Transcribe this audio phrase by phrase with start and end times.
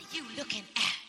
[0.00, 0.99] are you looking at?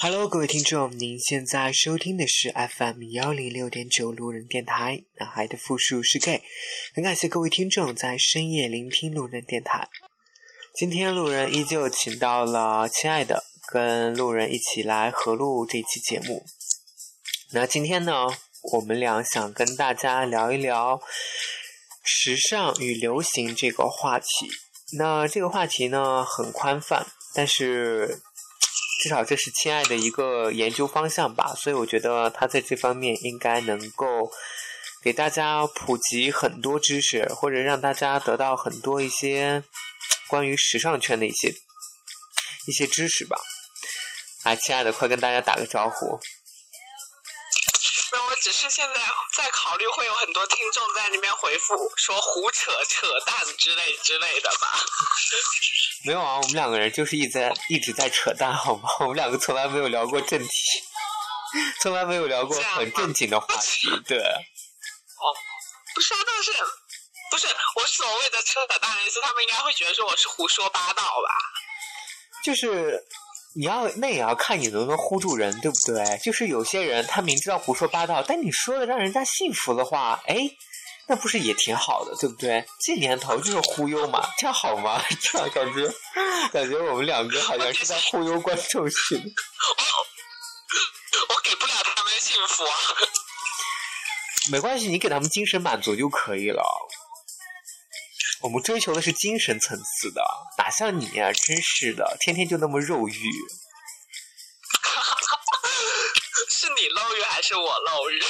[0.00, 6.42] ，Hello，各位听众，您现在收听的是 FM 幺零六点九路人电台，男孩的复数是 gay，
[6.94, 9.88] 很感谢各位听众在深夜聆听路人电台。
[10.76, 16.46] 今天路人依旧请到了亲爱的，跟路人一起来合录这期节目。
[17.50, 18.28] 那今天呢，
[18.74, 21.00] 我们俩想跟大家聊一聊
[22.04, 24.26] 时尚与流行这个话题。
[24.96, 28.20] 那这个话题呢很宽泛，但是
[29.00, 34.32] 至少这是亲爱的一个研究方向吧，所以我觉得他在这方面应该能够
[35.02, 39.62] 给大家普及很多知识，或者让大家得到很多一些
[40.26, 41.54] 关于时尚圈的一些
[42.66, 43.38] 一些知识吧。
[44.44, 46.18] 啊，亲爱的，快跟大家打个招呼。
[48.10, 48.94] 那，我只是现在
[49.34, 54.66] 在考虑会有很多听众在那边回复说胡扯扯淡之类之类的吧。
[56.04, 58.88] 没有啊，我们两个人就是一直在一直在扯淡，好吗？
[59.00, 60.48] 我们两个从来没有聊过正题，
[61.82, 63.88] 从来没有聊过很正经的话题。
[64.06, 65.24] 对，哦，
[65.94, 66.52] 不是啊，但是
[67.30, 71.34] 不是我所谓的扯淡的意思，他们应该会觉得说我是胡说八道吧？
[72.44, 73.02] 就是
[73.56, 76.18] 你要那也要看你能不能唬住人，对不对？
[76.18, 80.36] 就是有些人他明知道胡说八道，但你说的让人家信服的话，哎。
[81.08, 82.62] 那不是也挺好的，对不对？
[82.84, 85.02] 这年头就是忽悠嘛，这样好吗？
[85.20, 85.90] 这样感觉，
[86.52, 89.24] 感觉我们两个好像是在忽悠观众似的。
[91.28, 92.70] 我给不了他们幸福啊。
[94.50, 96.62] 没关系，你给他们精神满足就可以了。
[98.42, 100.22] 我们追求的是精神层次的，
[100.58, 101.32] 哪像你啊？
[101.32, 103.12] 真是的，天天就那么肉欲。
[106.50, 108.22] 是你漏欲还是我漏欲？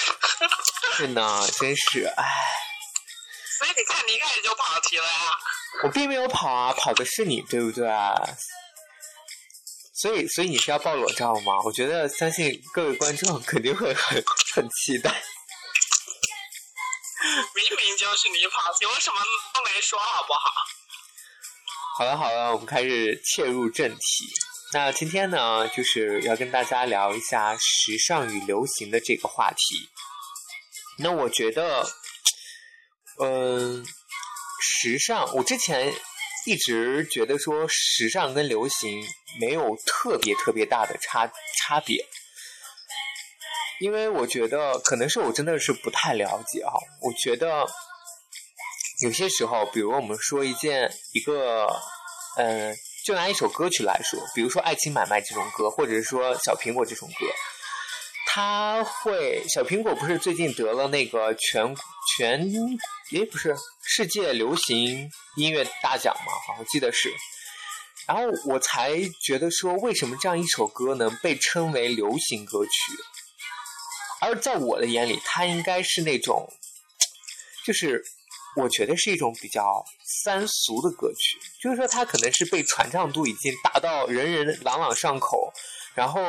[0.96, 2.24] 是呢，真是唉。
[3.58, 5.10] 所以你看，你一开始就跑题了呀。
[5.82, 7.88] 我并没有跑啊，跑的是你，对不对？
[10.00, 11.60] 所以，所以你是要爆裸照吗？
[11.64, 14.22] 我觉得，相信各位观众肯定会很
[14.54, 15.10] 很期待。
[17.52, 19.16] 明明就是你跑题，我什么
[19.52, 20.40] 都没说，好不好？
[21.98, 24.32] 好了好了，我们开始切入正题。
[24.72, 29.90] 那今天呢，就是要跟大家聊一下时尚与流行的这个话题。
[30.98, 31.84] 那我觉得。
[33.20, 33.84] 嗯，
[34.60, 35.92] 时尚，我之前
[36.46, 39.04] 一直觉得说时尚跟流行
[39.40, 42.04] 没有特别特别大的差差别，
[43.80, 46.78] 因为我觉得可能是我真的是不太了解哈。
[47.02, 47.66] 我觉得
[49.02, 51.66] 有些时候，比如我们说一件一个，
[52.36, 52.74] 嗯，
[53.04, 57.26] 就拿一首歌曲来说，比如说《爱情买卖》这种歌，或者是说《小苹果》这种歌，
[58.26, 61.74] 它会小苹果不是最近得了那个全
[62.16, 62.48] 全。
[63.12, 66.32] 诶，不是世界流行音乐大奖吗？
[66.46, 67.10] 好，我记得是。
[68.06, 72.70] 然后我才觉得说，为什么这样一首歌能被称为流行歌曲？
[74.20, 76.46] 而在我的眼里，它应该是那种，
[77.64, 78.02] 就是
[78.56, 79.84] 我觉得是一种比较
[80.24, 81.38] 三俗的歌曲。
[81.62, 85.50] 就是说，它可能是被传唱度已经达到人人朗朗上口，
[85.94, 86.20] 然后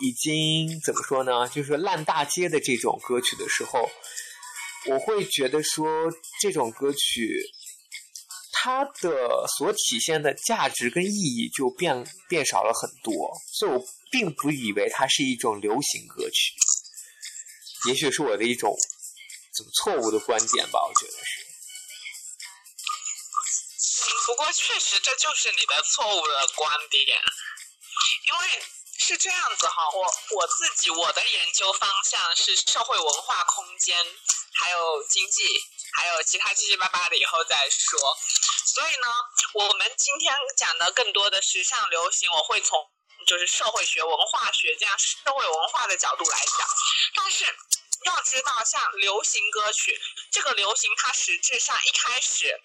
[0.00, 1.48] 已经怎么说呢？
[1.48, 3.90] 就是烂大街的这种歌曲的时候。
[4.86, 7.40] 我会觉得说这种歌曲，
[8.52, 16.52] 它的所体现的价值跟意义就变变少了很多，所以我并不以为它是一种流行歌曲。
[17.88, 18.74] 也许是我的一种
[19.56, 21.44] 怎么错误的观点吧，我觉得是。
[24.26, 27.20] 不过确实这就是你的错误的观点，
[28.26, 28.62] 因为
[28.98, 30.00] 是这样子哈，我
[30.36, 33.96] 我自己我的研究方向是社会文化空间。
[34.54, 35.42] 还有经济，
[35.92, 37.98] 还有其他七七八八的，以后再说。
[38.74, 39.06] 所以呢，
[39.54, 42.78] 我们今天讲的更多的时尚流行，我会从
[43.26, 46.68] 就是社会学、文化学这样社会文化的角度来讲。
[47.14, 47.44] 但是
[48.04, 52.60] 要知道，像流行歌曲这个流行，它实质上一开始，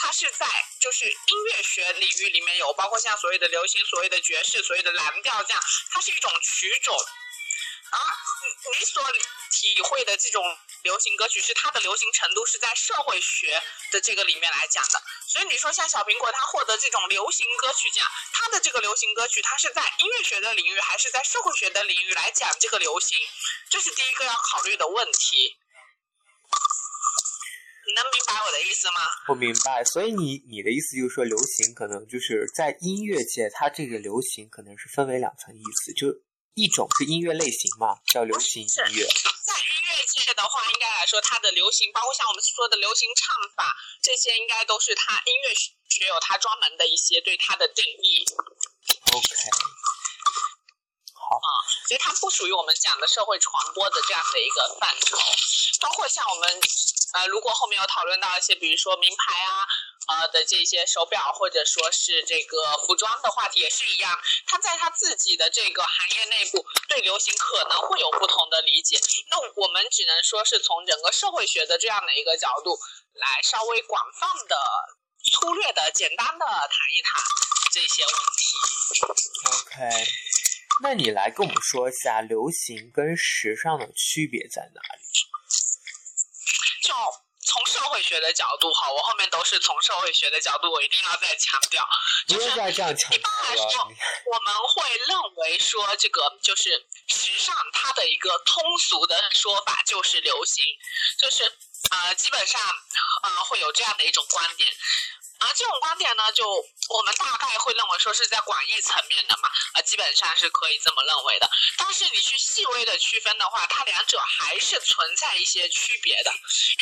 [0.00, 0.46] 它是在
[0.80, 6.96] 就是音乐学领域里面有，包括像所谓的流行、所谓的爵士、所谓的蓝调这样，它是一种曲种。
[7.94, 8.10] 啊
[8.42, 9.02] 你你所
[9.50, 10.42] 体会的这种
[10.82, 13.62] 流行歌曲，是它的流行程度是在社会学
[13.92, 15.00] 的这个里面来讲的。
[15.28, 23.16] 所以你说像小苹果，它获得这种流行歌曲奖，它的这个流行歌曲，它是在音乐学的领域，还是在社会学的领域来讲这个流行？
[23.70, 25.56] 这是第一个要考虑的问题。
[27.86, 29.00] 你能明白我的意思吗？
[29.28, 36.08] 我明白，所以你你的意思就是说，流行可能就是在音乐界，它这个流行可能是分为两层意思，就
[36.54, 39.06] 一种是音乐类型嘛，叫流行音乐。
[39.06, 45.54] 在音乐界的话，应该来说，它的流行，包括像我们说的流行唱法，这些应该都是它音乐
[45.90, 48.24] 学有它专门的一些对它的定义。
[49.12, 49.28] OK，
[51.12, 51.48] 好，啊，
[51.88, 55.18] 所以它不属于我们讲的社会传播的这样的一个范畴，
[55.80, 56.60] 包括像我们
[57.14, 59.66] 呃，如果后面有讨论到一些，比如说名牌啊。
[60.08, 68.98] 呃的这些手表，或者说是这个服装的话题也是一样，他在他自己的这个行业内部对流行可能会有不同的理解。
[69.30, 72.78] 那我们只能说是从整个社会学的这样的一个角度
[73.12, 74.56] 来稍微广泛的、
[75.32, 77.22] 粗略的、简单的谈一谈
[77.72, 78.44] 这些问题。
[79.48, 80.06] OK，
[80.82, 85.04] 那你来跟我们说一下流行跟时尚的区别在哪里？
[86.82, 86.92] 就
[87.44, 91.86] 从社会学的角度哈，我后面都是从社会学的角度，我一定要再强调，
[92.26, 93.88] 就是一般来说。，
[94.32, 100.64] 我们会认为说这个就是时尚，它的一个通俗的说法就是流行，
[101.18, 101.44] 就是
[101.90, 102.60] 呃基本上
[103.22, 104.70] 呃会有这样的一种观点。
[105.40, 106.46] 而这种观点呢，就
[106.88, 111.50] 我们大概会认为说是在广义层面的嘛，啊，基本上是可以这么认为的。
[111.76, 116.32] 但是你去细微的区分的话，它两者还是存在一些区别的。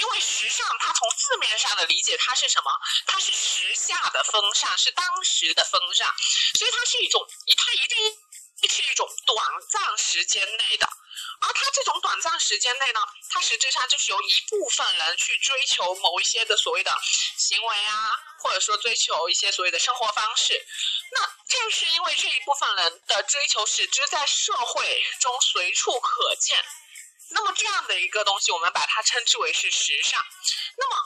[0.00, 2.70] 因为时尚，它从字面上的理解，它是什么？
[3.06, 6.08] 它是时下的风尚，是当时的风尚，
[6.58, 7.26] 所以它是一种，
[7.56, 10.88] 它一定是一种短暂时间内的。
[11.42, 13.00] 而它这种短暂时间内呢，
[13.30, 16.96] 它实质上就是由一部分人去追求某一些的所谓的
[17.36, 20.64] 行为啊，或者说追求一些所谓的生活方式。
[21.10, 26.56] 那正是因为这一部分人的追求，使之在社会中随处可见。
[27.34, 30.22] 那么这样的一个东西，我们把它称之为是时尚。
[30.76, 30.96] 那么，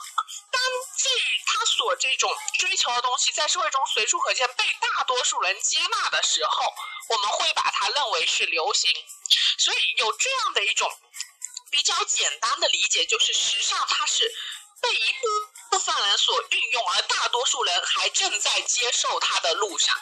[0.51, 0.61] 当
[0.97, 1.09] 这
[1.45, 2.29] 他所这种
[2.59, 6.65] 追求的东西在社会中随处可见，被大多数人接纳的时候，
[7.09, 8.91] 我们会把它认为是流行。
[9.67, 10.89] 所以有这样的一种
[11.69, 14.23] 比较简单的理解，就是时尚它是
[14.81, 15.11] 被一
[15.69, 19.93] 部分人所运用，而大多数人还正在接受它的路上。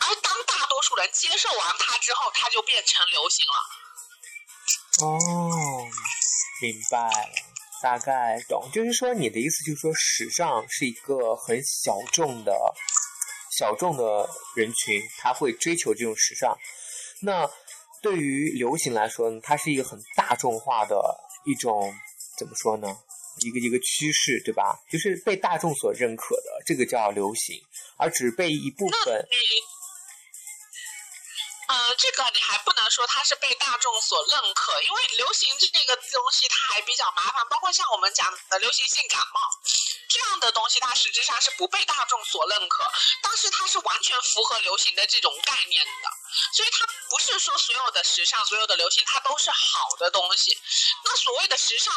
[0.00, 5.06] 而当大多数人接受完它之后，它就变成流行了。
[5.06, 5.20] 哦，
[6.62, 7.28] 明白了，
[7.82, 8.70] 大概懂。
[8.72, 12.58] 就是说，你的意思就是说，时尚是一个很小众的、
[13.58, 16.56] 小众的人群，他会追求这种时尚。
[17.20, 17.46] 那
[18.04, 20.94] 对于流行来说呢，它是一个很大众化的
[21.46, 21.90] 一种，
[22.36, 22.86] 怎么说呢？
[23.40, 24.76] 一个一个趋势，对吧？
[24.92, 27.56] 就是被大众所认可的，这个叫流行，
[27.96, 29.36] 而只被一部那分你，
[31.66, 39.40] 呃，这个你还不能说它是被大众所认可，因为流行这个东西它还比较麻烦，包括像我们讲的流行性感冒
[40.14, 42.84] 这样的东西，它实质上是不被大众所认可，
[43.20, 46.08] 但是它是完全符合流行的这种概念的，
[46.54, 50.56] 所以它不是说所有的时尚、所有的流行它都是好的东西。
[51.04, 51.92] 那所谓的时尚，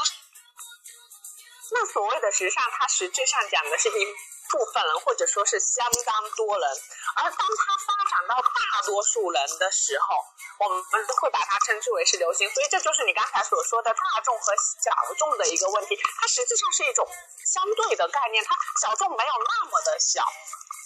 [1.73, 4.05] 那所谓的时尚，它实质上讲的是一
[4.49, 6.69] 部分人，或者说是相当多人。
[7.17, 10.15] 而当它发展到大多数人的时候，
[10.59, 10.83] 我们
[11.21, 12.49] 会把它称之为是流行。
[12.49, 15.99] 所以这就是你刚才所说的大众和小众的一个问题。
[16.19, 17.07] 它实际上是一种
[17.45, 20.23] 相对的概念，它小众没有那么的小。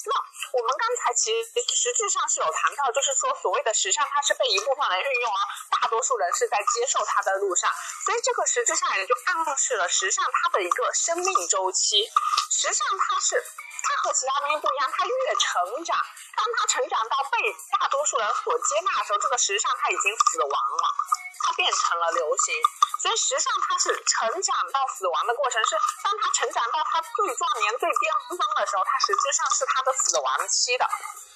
[0.03, 0.17] 那
[0.57, 7.69] 我们刚才其实实质上是有谈到，就是说所谓的时尚，它是被一部分人运用，啊大多数人是在接受它的路上，
[8.03, 12.09] 所以这个实质上也就暗示了时尚它的一个生命周期。
[12.49, 13.45] 时尚它是
[13.83, 15.97] 它和其他东西不一样，它越成长，
[16.35, 17.37] 当它成长到被
[17.79, 20.85] 大多数人所接纳的时候，这个时尚它已经死亡了，
[21.45, 22.55] 它变成了流行。
[23.01, 30.85] 所以时尚它是成长到死亡的过程，是当它成长到它最壮年、最巅峰的时候，它实质上是它的死亡期的。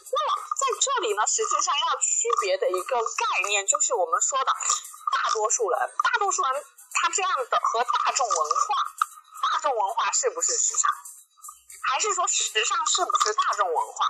[0.06, 4.54] 那么在这里呢，实质上要区别的一个概念，就是我们说的
[5.12, 10.92] 大多数人，大多数人他这样的和大众文化，大众文化是不是时尚？
[11.88, 14.06] 还是说时尚是不是大众文化？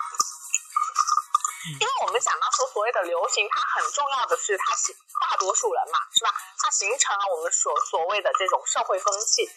[1.65, 6.31] 因为我们讲到说所谓的流行，它很重要的是它形大多数人嘛，是吧？
[6.61, 9.49] 它形成了我们所所谓的这种社会风气。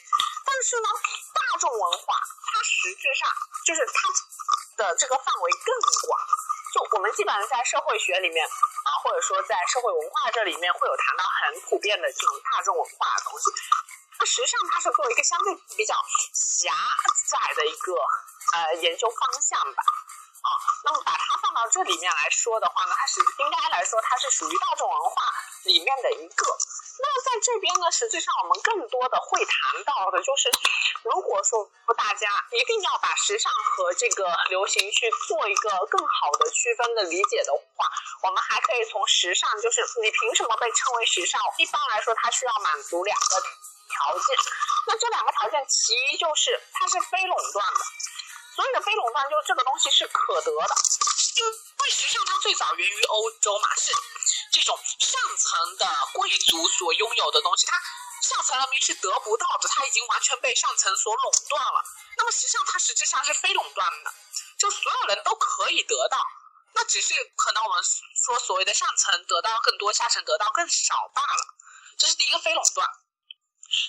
[0.45, 0.89] 但是呢，
[1.35, 2.17] 大众文化
[2.49, 3.29] 它实质上
[3.67, 5.77] 就是它的这个范围更
[6.09, 6.19] 广。
[6.73, 13.53] 就我们基本上在社会学里面啊，或者说在社会文化这里面会有谈到很普遍的这种大众文化的东西。
[14.19, 15.95] 那实际上它是作为一个相对比较
[16.35, 16.73] 狭
[17.31, 19.83] 窄的一个呃研究方向吧。
[20.39, 20.49] 啊，
[20.85, 25.23] 那么把它放到这里面来说的话呢，它是应该来说它是属于大众文化
[25.65, 26.47] 里面的一个。
[27.01, 30.49] 那么在这边呢，实际上我们更多的会谈到的就是，
[31.03, 37.91] 如果说大家一定要把时尚和这个流行去做一个更好的区分的理解的话，
[38.23, 41.41] 我们还可以从时尚，就是你凭什么被称为时尚？
[41.59, 43.43] 一般来说，它需要满足两个
[43.99, 44.37] 条件。
[44.87, 47.81] 那这两个条件，其一就是它是非垄断的。
[48.55, 50.75] 所谓的非垄断，就是这个东西是可得的，
[51.37, 53.93] 因为时尚它最早源于欧洲嘛，是
[54.51, 57.79] 这种上层的贵族所拥有的东西，它
[58.23, 61.85] 下层人民是得不到的，它已经完全被上层所垄断了。
[62.17, 64.13] 那么时尚它实际上是非垄断的，
[64.59, 66.19] 就所有人都可以得到，
[66.75, 67.85] 那只是可能我们
[68.17, 71.55] 说所谓的上层得到更多，下层得到更少罢了。
[71.97, 72.89] 这是第一个非垄断。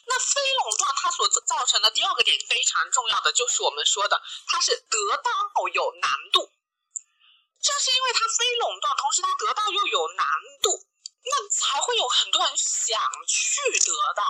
[0.05, 5.31] 那非垄断它所造成的第二个点非常重要的，就是我们说的，它是得到
[5.73, 6.51] 有难度。
[7.61, 10.25] 正是因为它非垄断，同时它得到又有难
[10.61, 10.85] 度，
[11.23, 14.23] 那才会有很多人想去得到，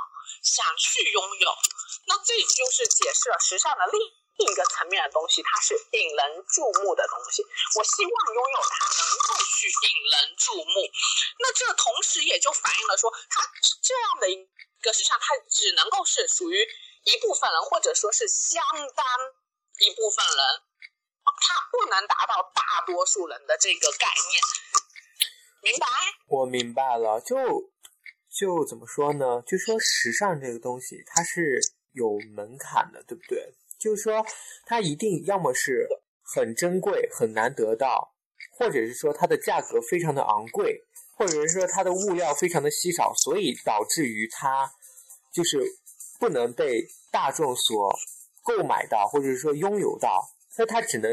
[0.43, 1.57] 想去拥有。
[2.05, 7.43] 那这就是解释了时尚的另一个层面的东西，它是引人注目的东西。
[7.77, 10.89] 我希望拥有它，能够去引人注目。
[11.39, 13.41] 那这同时也就反映了说，它
[13.81, 14.49] 这样的一。
[14.81, 16.55] 个时尚，它只能够是属于
[17.03, 18.61] 一部分人，或者说是相
[18.95, 19.05] 当
[19.79, 20.41] 一部分人，
[21.23, 24.41] 它不能达到大多数人的这个概念，
[25.63, 25.87] 明白？
[26.27, 27.35] 我明白了，就
[28.29, 29.41] 就怎么说呢？
[29.47, 31.59] 就说时尚这个东西，它是
[31.93, 33.53] 有门槛的，对不对？
[33.79, 34.25] 就是说，
[34.65, 35.87] 它一定要么是
[36.35, 38.13] 很珍贵、很难得到，
[38.57, 40.85] 或者是说它的价格非常的昂贵。
[41.19, 44.73] 或者是说它的物料非常的稀少，所以导致于它
[45.33, 45.59] 就是
[46.17, 47.93] 不能被大众所
[48.41, 50.17] 购买到，或者是说拥有到，
[50.57, 51.11] 那它只能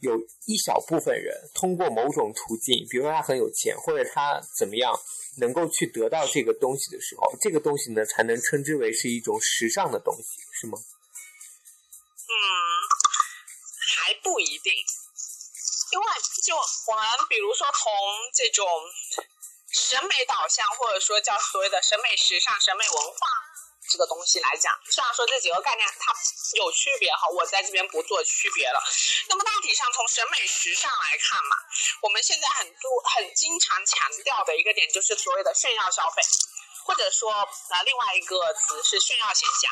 [0.00, 4.94] 有一小部分人通过某种途径，比如说他很有钱，或者他怎么样，
[5.38, 10.78] 能够去得到这个东西的时候，这个东西呢才能称之为是一种时尚的东西，是吗？
[12.28, 12.36] 嗯，
[13.96, 14.70] 还不一定。
[15.90, 16.06] 因为
[16.46, 17.90] 就我们比如说从
[18.32, 18.64] 这种
[19.72, 23.28] 审美导向，或者说叫所谓的审美时尚、审美文化
[23.90, 26.12] 这个东西来讲，虽然说这几个概念它
[26.54, 28.82] 有区别哈，我在这边不做区别了。
[29.28, 31.56] 那么大体上从审美时尚来看嘛，
[32.02, 36.22] 我们现在很多很经常强调的一个点就是所谓的炫耀消费，
[36.84, 39.68] 或者说啊另外一个词是炫耀闲暇，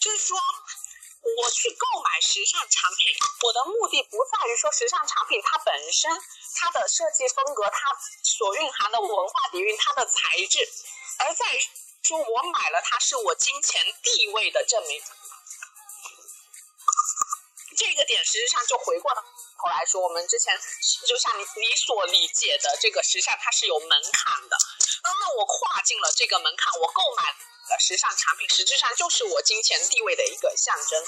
[0.00, 0.38] 就是说。
[1.38, 3.14] 我去购买时尚产品，
[3.46, 6.10] 我的目的不在于说时尚产品它本身
[6.54, 10.68] 它的设计风格，它所蕴含的文化底蕴，它的材质，
[11.18, 11.46] 而在
[12.02, 15.02] 说我买了它是我金钱地位的证明。
[17.76, 20.58] 这个点实际上就回过头来说，我们之前
[21.06, 24.56] 就像你你所理解的这个时尚，它是有门槛的。
[25.02, 27.34] 那么我跨进了这个门槛，我购买。
[27.68, 31.06] 的时尚产品实质上就是我金钱地位的一个象征。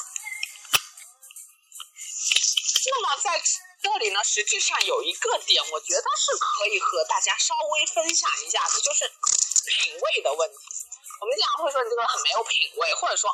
[2.87, 3.43] 那么在
[3.85, 9.05] 这里呢，实际上有一个点，我觉得是可以和大家稍微分享一下的，就是
[9.69, 10.57] 品味的问题。
[11.21, 13.29] 我们经常会说你这个很没有品味，或者说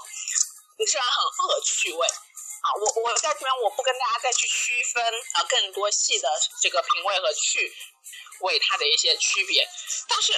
[0.77, 2.75] 你这人很恶趣味啊。
[2.83, 5.05] 我我在这边我不跟大家再去区分
[5.35, 6.29] 啊更多细的
[6.61, 7.73] 这个品味和趣
[8.41, 9.65] 味它的一些区别，
[10.09, 10.35] 但是。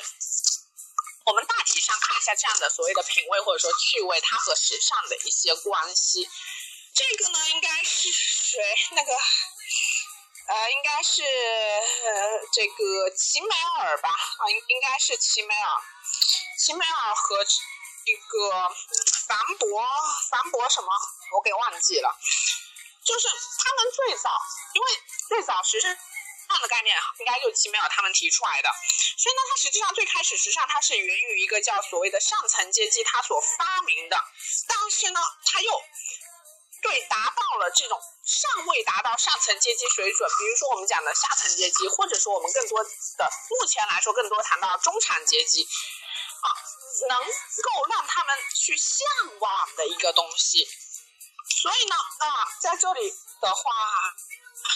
[1.24, 6.28] 我们大体上看一下这样的所谓的品味或者说趣味，它和时尚的一些关系。
[6.92, 8.60] 这个呢，应该是谁？
[8.90, 9.12] 那个，
[10.52, 11.22] 呃，应该是
[12.52, 13.48] 这个齐美
[13.80, 14.10] 尔吧？
[14.10, 15.70] 啊，应应该是齐美尔。
[16.58, 17.42] 齐美尔和
[18.04, 18.68] 一个
[19.26, 19.82] 凡博，
[20.30, 20.88] 凡博什么？
[21.32, 22.14] 我给忘记了。
[23.02, 24.30] 就是他们最早，
[24.74, 24.88] 因为
[25.28, 25.96] 最早时尚。
[26.48, 28.68] 这样的概念应该就齐美尔他们提出来的，
[29.16, 34.22] 所以呢，它实际上最开始实际上它是源于一个叫所谓的上层阶级他所发明的，
[34.68, 35.72] 但是呢，他又
[36.82, 45.62] 对达到了这种尚未达到上层阶级水准，比如说我们讲的下层阶级，或者说我们更多的目前来说更多谈到中产阶级
[46.42, 46.48] 啊，
[47.08, 49.06] 能够让他们去向
[49.38, 50.68] 往的一个东西，
[51.62, 52.26] 所以呢，啊，
[52.60, 53.10] 在这里
[53.40, 53.62] 的话。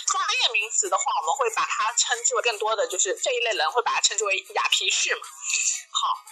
[0.05, 5.23] 专业名词的话，我们会把它称之为更多的就是这一类人会把它称之为雅皮士嘛。
[5.91, 6.25] 好，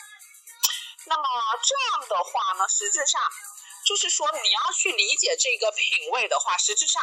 [1.04, 1.22] 那么
[1.62, 3.22] 这样的话呢，实质上
[3.84, 7.02] 就是说你要去理解这个品味的话，实质上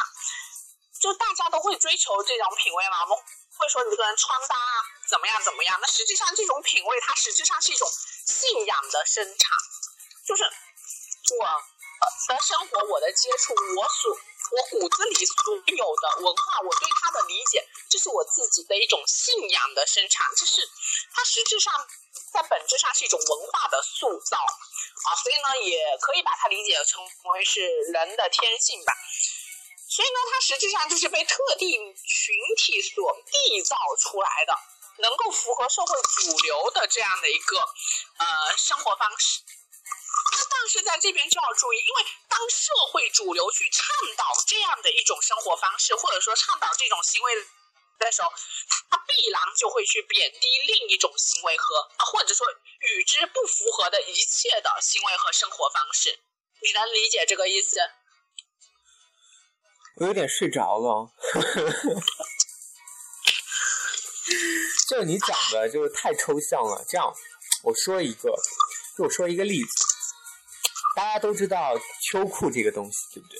[1.00, 3.02] 就大家都会追求这种品味嘛。
[3.02, 3.18] 我们
[3.56, 5.78] 会说你这个人穿搭啊怎么样怎么样。
[5.80, 7.88] 那实际上这种品味，它实质上是一种
[8.26, 9.58] 信仰的生产，
[10.26, 11.46] 就是我
[12.28, 14.10] 的生活，我的接触，我所
[14.50, 20.68] 我骨子里所有的文化，我对它的理解，这是我自己的一种信仰的生产，这是
[21.12, 21.72] 它实质上
[22.32, 27.60] 在本质上是一种文化的塑造啊，所以呢，也可以把它理解成为是
[27.92, 28.92] 人的天性吧。
[29.88, 34.56] 所以呢，它实际上就是被特定群体所缔造出来的，
[34.98, 39.42] 能够符合社会主流的这样的一个呃生活方式。
[40.48, 43.84] 但是在这边就要注意，因为当社会主流去倡
[44.16, 47.34] 导这样的一种生活方式，或者说倡导这种行为
[48.04, 48.28] 的时候，
[48.90, 52.46] 它必然就会去贬低另一种行为和，或者说
[52.96, 56.18] 与之不符合的一切的行为和生活方式。
[56.60, 57.78] 你能理解这个意思？
[59.96, 61.12] 我有点睡着了，
[64.88, 66.82] 就你讲的，就是太抽象了。
[66.88, 67.12] 这样，
[67.62, 68.34] 我说一个，
[68.96, 69.68] 就我说一个例子，
[70.96, 73.38] 大家都知道秋裤这个东西，对不对？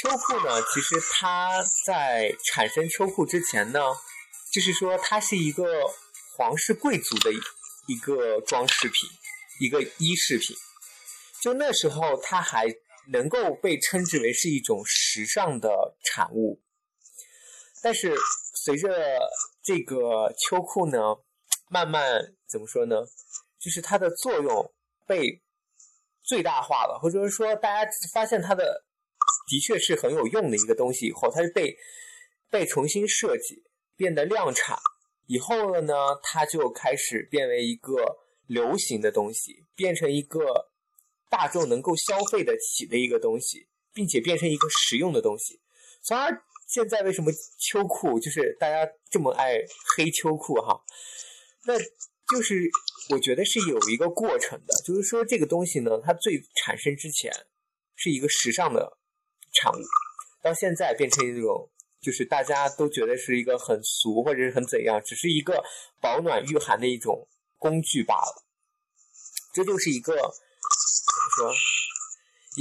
[0.00, 3.80] 秋裤呢，其实它在产生秋裤之前呢，
[4.52, 5.84] 就是说它是一个
[6.36, 9.10] 皇室贵族的一个装饰品，
[9.60, 10.56] 一个衣饰品。
[11.42, 12.66] 就那时候，它还。
[13.12, 16.60] 能够被称之为是一种时尚的产物，
[17.82, 18.14] 但是
[18.54, 19.18] 随着
[19.64, 21.16] 这个秋裤呢，
[21.68, 22.94] 慢慢怎么说呢？
[23.58, 24.72] 就是它的作用
[25.08, 25.42] 被
[26.22, 28.84] 最大化了，或者说大家发现它的
[29.50, 31.76] 的确是很有用的一个东西以后，它是被
[32.48, 33.64] 被重新设计，
[33.96, 34.78] 变得量产
[35.26, 35.92] 以后了呢，
[36.22, 40.70] 它就开始变为一个流行的东西，变成一个。
[41.30, 45.60] 大众能够消费得起的一个东西，并且变成一个实用的东西，
[46.02, 49.60] 从而现在为什么秋裤就是大家这么爱
[49.94, 50.82] 黑秋裤哈？
[51.64, 52.68] 那就是
[53.10, 57.32] 我觉得是有一个过程的，就是说这个东西呢，它最产生之前
[57.94, 58.98] 是一个时尚的
[59.52, 59.82] 产物，
[60.42, 61.70] 到现在变成一种
[62.00, 65.62] 就是大家都觉得是一个很俗或者是很怎样，只是一个
[66.00, 68.44] 保暖御寒的一种工具罢了。
[69.52, 70.32] 这就是一个怎么。
[71.30, 71.54] 说，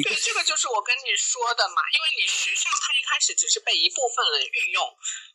[0.03, 4.83] 对，这个就是我跟你说的嘛，因为你时尚它一开始只是被一部分人运用，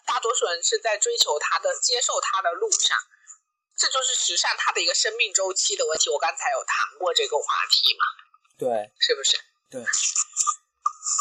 [0.07, 2.97] 大多数人是在追求它的、接受它的路上，
[3.77, 6.09] 这就是时尚它的一个生命周期的问题。
[6.11, 8.05] 我刚才有谈过这个话题嘛？
[8.57, 9.37] 对，是不是？
[9.71, 9.83] 对。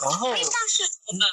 [0.04, 1.28] 然后，但是我们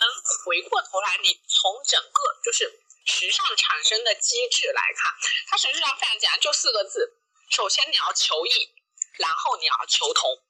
[0.45, 2.67] 回过头来，你从整个就是
[3.07, 5.13] 时尚产生的机制来看，
[5.49, 7.15] 它实际上非常简单，就四个字：
[7.51, 8.75] 首先你要求异，
[9.19, 10.43] 然后你要求同。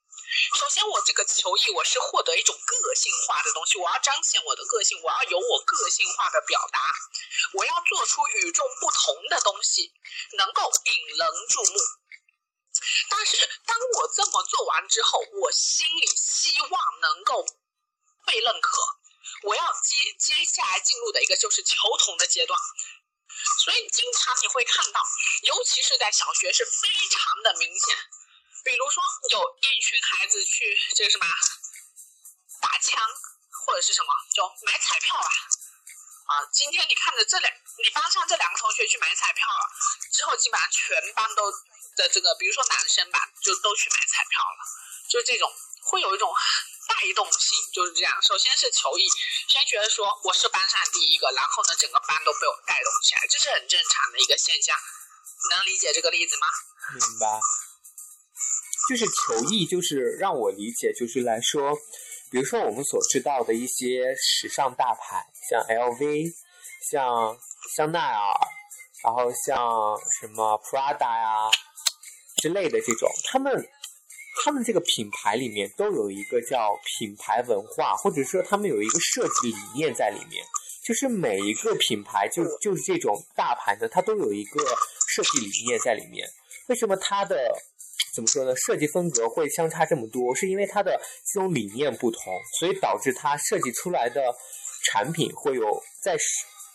[0.55, 6.81] 首先，我这个求异，我是获得一种个性化的东西，我要彰显我的个性，我要有我个性化的表达，
[7.53, 9.93] 我要做出与众不同的东西，
[10.39, 11.79] 能够引人注目。
[13.11, 13.37] 但是，
[13.67, 17.45] 当我这么做完之后，我心里希望能够
[18.27, 18.81] 被认可，
[19.43, 22.59] 我要接接下来进入的一个就是求同的阶段。
[23.65, 25.01] 所以，经常你会看到，
[25.43, 27.97] 尤其是在小学，是非常的明显。
[28.65, 31.27] 比如说，有一群孩子去这个什么
[32.61, 33.01] 打枪，
[33.65, 35.29] 或者是什么，就买彩票吧。
[36.27, 37.53] 啊，今天你看着这两，
[37.83, 39.65] 你班上这两个同学去买彩票了，
[40.13, 41.51] 之后基本上全班都
[41.97, 44.59] 的这个，比如说男生吧，就都去买彩票了。
[45.09, 45.51] 就这种
[45.83, 46.33] 会有一种
[46.91, 48.11] 带动性，就是这样。
[48.21, 49.07] 首先是求艺，
[49.47, 54.75] 先觉得说我是班上第一个，然后呢，整个班都被我带动起来，这是很正常的一个现象。
[55.55, 56.47] 能理解这个例子吗？
[56.99, 57.41] 明白。
[58.89, 61.73] 就是求艺，就是让我理解，就是来说，
[62.31, 66.35] 比如说我们所知道的一些时尚大牌，像 LV，
[66.91, 67.39] 像
[67.77, 68.35] 香奈儿，
[69.05, 71.49] 然后像什么 Prada 呀
[72.43, 73.55] 之类的这种，他们
[74.43, 80.45] 他们这个品牌里面都有一个叫品牌文化，或者说他们有一个设计理念在里面，
[80.85, 84.61] 就是每一个品牌就就是这种大牌的，它都有一个
[85.09, 86.29] 设计理念在里面。
[86.69, 87.37] 为什么它的？
[88.13, 88.53] 怎么说呢？
[88.57, 91.01] 设计风格会相差这么多，是因为它的
[91.33, 92.21] 这种理念不同，
[92.59, 94.21] 所以导致它设计出来的
[94.87, 96.17] 产品会有在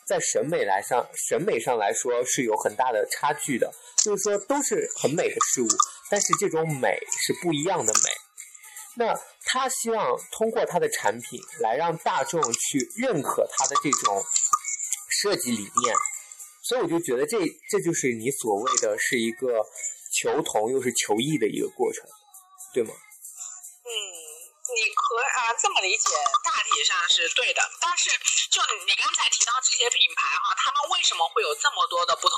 [0.08, 3.70] 在审美来上审美上来说是有很大的差距的。
[4.02, 5.68] 就是说都是很美的事物，
[6.10, 8.10] 但是这种美是不一样的美。
[8.98, 9.14] 那
[9.46, 14.24] 他希望通过他的产品来让大众去认可他的这种
[15.10, 15.96] 设计理念，
[16.64, 17.40] 所以我就觉得这
[17.70, 19.66] 这就是你所谓的是一个。
[20.16, 22.08] 求同又是求异的一个过程，
[22.72, 22.96] 对吗？
[22.96, 26.08] 嗯，你可啊、这么理解，
[26.40, 27.60] 大体上是对的。
[27.82, 28.10] 但是
[28.48, 32.38] 就你刚才提到这些品牌哈，他们为什么会有这么多的不同？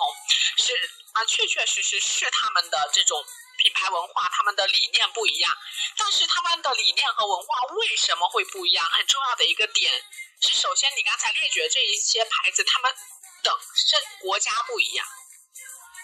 [0.57, 0.73] 是
[1.13, 3.21] 啊，确确实实是他们的这种
[3.67, 5.51] 品牌文化，他们的理念不一样。
[5.97, 8.89] 但是他们的理念和文化为什么会不一样？
[8.89, 9.91] 很重要的一个点
[10.39, 12.95] 是，首先你刚才列举的这一些牌子，他们
[13.43, 15.05] 的是国家不一样。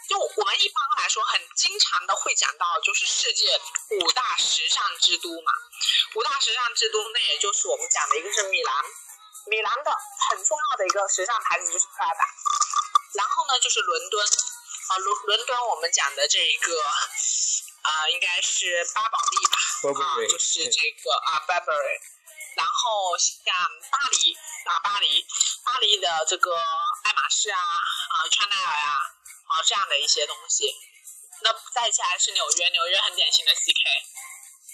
[0.09, 3.57] 就我们一般来说，很经常的会讲到，就是世界
[4.01, 5.51] 五大时尚之都嘛。
[6.15, 8.75] 五大时尚之都，那也就是我们讲的一个是米兰，
[9.47, 9.97] 米兰的
[10.29, 12.27] 很重要的一个时尚牌子就是 Prada，
[13.13, 14.27] 然后呢就是伦敦，
[14.89, 16.83] 啊伦伦敦我们讲的这一个
[17.83, 19.57] 啊、应该是巴宝莉吧，
[19.99, 21.99] 啊就是这个啊 Burberry，
[22.55, 23.53] 然后像
[23.91, 24.33] 巴黎
[24.65, 25.25] 啊巴黎，
[25.65, 26.55] 巴黎的这个
[27.03, 28.89] 爱马仕啊啊川奈儿啊
[29.47, 30.73] 啊这样的一些东西，
[31.41, 33.83] 那再下来是纽约，纽约很典型的 CK，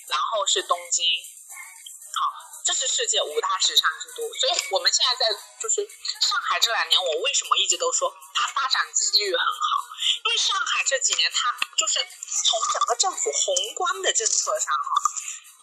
[0.07, 1.03] 然后是东京，
[2.13, 4.31] 好，这是世界五大时尚之都。
[4.35, 5.81] 所以我们现在在就是
[6.21, 9.78] 上海这两年，我为什么一直都说它发展机遇很好？
[10.29, 11.97] 因为上海这几年它就是
[12.45, 15.09] 从整个政府宏观的政策上哈，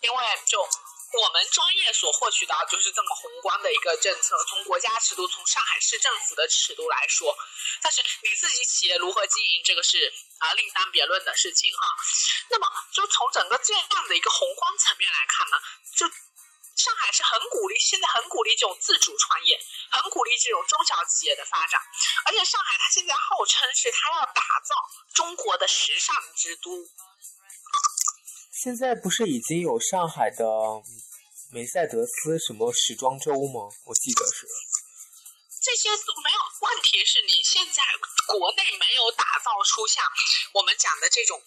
[0.01, 7.33] 因为就我们专业所获取到就是这么宏观的一个政策，从国家尺度，从上海市政府的尺度来说，
[7.81, 11.87] 但是你自己企业如何经营，这个是啊另当别论的事情哈。
[12.51, 15.57] 那么就从整个这样的一个宏观层面来看呢，
[15.95, 16.11] 就
[16.77, 19.59] 上海是很鼓励，现在很鼓励这种自主创业，
[19.91, 21.81] 很鼓励这种中小企业的发展，
[22.27, 24.75] 而且上海它现在号称是它要打造
[25.15, 26.87] 中国的时尚之都，
[28.53, 30.45] 现在不是已经有上海的
[31.51, 33.73] 梅赛德斯什么时装周吗？
[33.87, 34.47] 我记得是。
[35.67, 36.39] 这些都没有。
[36.63, 37.83] 问题是你现在
[38.27, 40.03] 国内没有打造出像
[40.53, 41.41] 我们讲的这种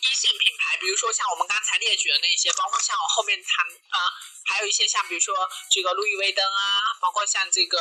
[0.00, 3.98] 一线品牌，比如说像我们刚才列举的那些，包括像我后面谈啊、
[4.46, 5.34] 还有一些像比如说
[5.70, 7.78] 这个路易威登啊，包括像这个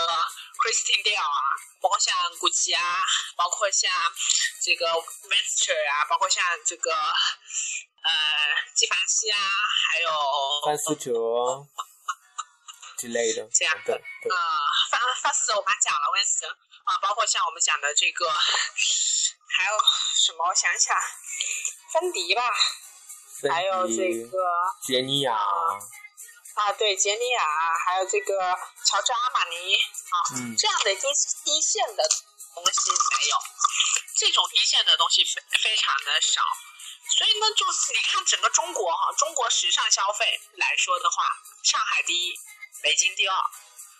[0.57, 1.41] Christian Dior 啊，
[1.79, 3.03] 包括像古奇啊，
[3.35, 3.91] 包括像
[4.61, 8.11] 这个 Venture 啊，包括像这个呃
[8.75, 9.39] 纪梵希啊，
[9.89, 10.09] 还有
[10.65, 11.11] 范思哲
[12.97, 14.37] 之类的，这样对对，啊，
[14.89, 16.45] 范范思哲我刚讲了，温斯
[16.85, 19.77] 啊，包括像我们讲的这个，还有
[20.15, 20.47] 什么？
[20.47, 20.97] 我想想，
[21.93, 22.41] 芬迪吧，
[23.41, 24.37] 芬还有这迪、个
[24.81, 25.37] 杰尼亚，
[26.55, 27.43] 啊，对，杰尼亚，
[27.85, 32.07] 还有这个乔治阿玛尼啊，嗯这样的一一线的
[32.55, 33.37] 东西没有，
[34.15, 36.41] 这种一线的东西非非常的少。
[37.17, 41.27] 所以呢，就是你看整个中国哈，中国时尚消费来说的话，
[41.63, 42.33] 上海第一，
[42.81, 43.35] 北京第二，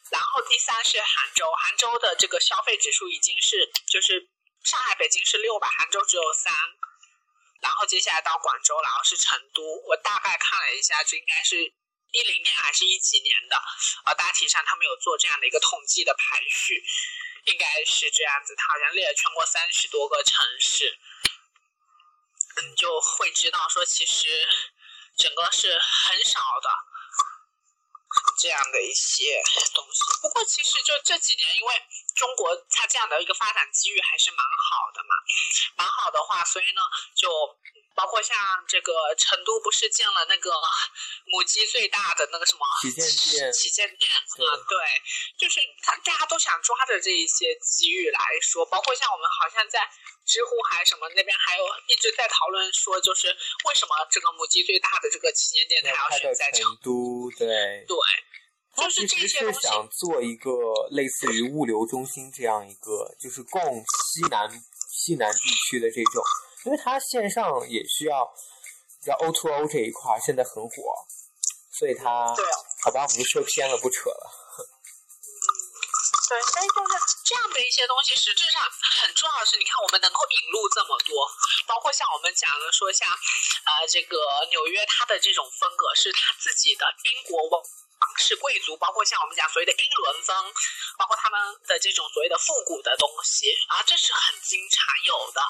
[0.10, 4.30] 然后第三是杭州，杭州的这个消费指数已经是就是
[4.64, 6.54] 上海、北京是六吧，杭州只有三，
[7.62, 9.62] 然后接下来到广州，然后是成都。
[9.88, 11.74] 我大概看了一下，这应该是
[12.16, 13.60] 一零年还是一几年的，
[14.06, 16.82] 呃，大体上他们有做这样的一个统计的排序，
[17.46, 20.98] 应该是这样子，他好像列了全国三十多个城市，
[22.56, 24.48] 嗯就会知道说，其实
[25.18, 26.70] 整个是很少的。
[28.40, 29.42] 这样的一些
[29.74, 31.74] 东西，不过其实就这几年，因为
[32.16, 35.10] 中国它这样的一个发展机遇还是蛮好的嘛，
[35.76, 36.82] 蛮好的话，所以呢，
[37.16, 37.28] 就
[37.96, 38.36] 包括像
[38.68, 40.52] 这个成都不是建了那个
[41.32, 44.76] 母鸡最大的那个什么旗舰店旗舰店啊，对，
[45.40, 49.80] 就是他大家都想抓着这一些机遇来说，包括像我们好像在
[50.28, 57.48] 知乎还什么那边还有一直在讨论说，就是为什么这个母鸡最大的这个旗舰店它要开选在在成成都，对，
[57.88, 57.96] 对，
[58.76, 59.62] 就是这些东西。
[59.62, 60.52] 想做一个
[60.92, 63.62] 类似于物流中心这样一个，就是供
[64.12, 64.50] 西南
[64.92, 66.24] 西南地区的这种，
[66.66, 68.26] 因为它线上也需要，
[69.06, 70.74] 要 O to O 这一块现在很火，
[71.78, 72.44] 所以它对
[72.84, 74.26] 好吧，我们说偏了，不扯了。
[76.26, 81.30] 对，所以就是这样的一些东西，实质上很重要的是，你看我们能够引入这么多，
[81.68, 84.18] 包括像我们讲的说像，呃，这个
[84.50, 90.34] 纽约它的这种风格是它自己的英国王王室贵族，包括像我们讲所谓的英伦风，
[90.98, 91.38] 包括他们
[91.70, 95.42] 的这种所谓的复古的东西啊，这是很经常有的。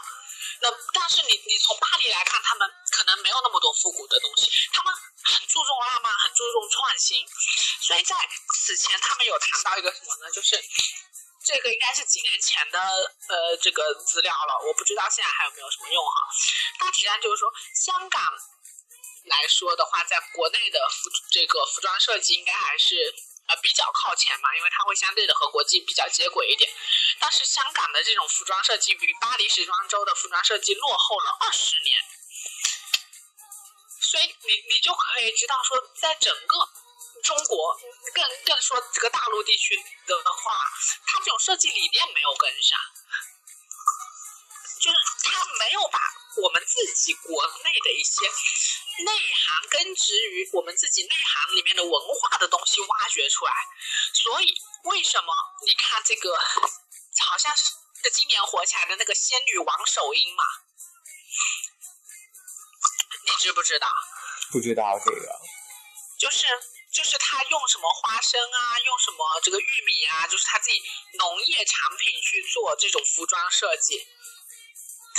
[0.61, 7.25] 那但是你你从巴黎来看，他们可能没有那么多复古的东西，他们很注重浪漫，很注重创新。
[7.81, 8.15] 所以在
[8.55, 10.31] 此前，他们有谈到一个什么呢？
[10.31, 10.59] 就是
[11.43, 12.79] 这个应该是几年前的
[13.29, 16.17] 呃这个资料了，我不知道现在还有没有什么用哈。
[16.79, 18.21] 大体上就是说，香港
[19.25, 23.13] 来说的话，在国内的服这个服装设计应该还是
[23.47, 26.71] 呃比较靠前嘛，因为它会相对的和国际比较接轨一点。
[27.19, 32.03] 但是香港的这种服装设计比巴黎时装周的服装设计落后了二十年。
[34.01, 36.69] 所以你你就可以知道说，在整个
[37.23, 37.75] 中国，
[38.13, 40.71] 更更说这个大陆地区的话，
[41.05, 42.79] 它这种设计理念没有跟上，
[44.79, 45.99] 就是它没有把
[46.43, 48.29] 我们自己国内的一些
[49.03, 53.51] 内涵根植于我们自己内涵里面的文化的东西挖掘出来。
[54.13, 54.55] 所以
[54.85, 55.33] 为什么
[55.65, 57.63] 你看这个，好像是
[58.13, 60.43] 今年火起来的那个仙女王守英嘛？
[63.25, 63.87] 你知不知道？
[64.51, 65.39] 不知道这个，
[66.19, 66.45] 就是
[66.93, 70.81] 就是他用什么花生啊，用什么这个玉米啊，就是他自己
[71.17, 74.07] 农业产品去做这种服装设计。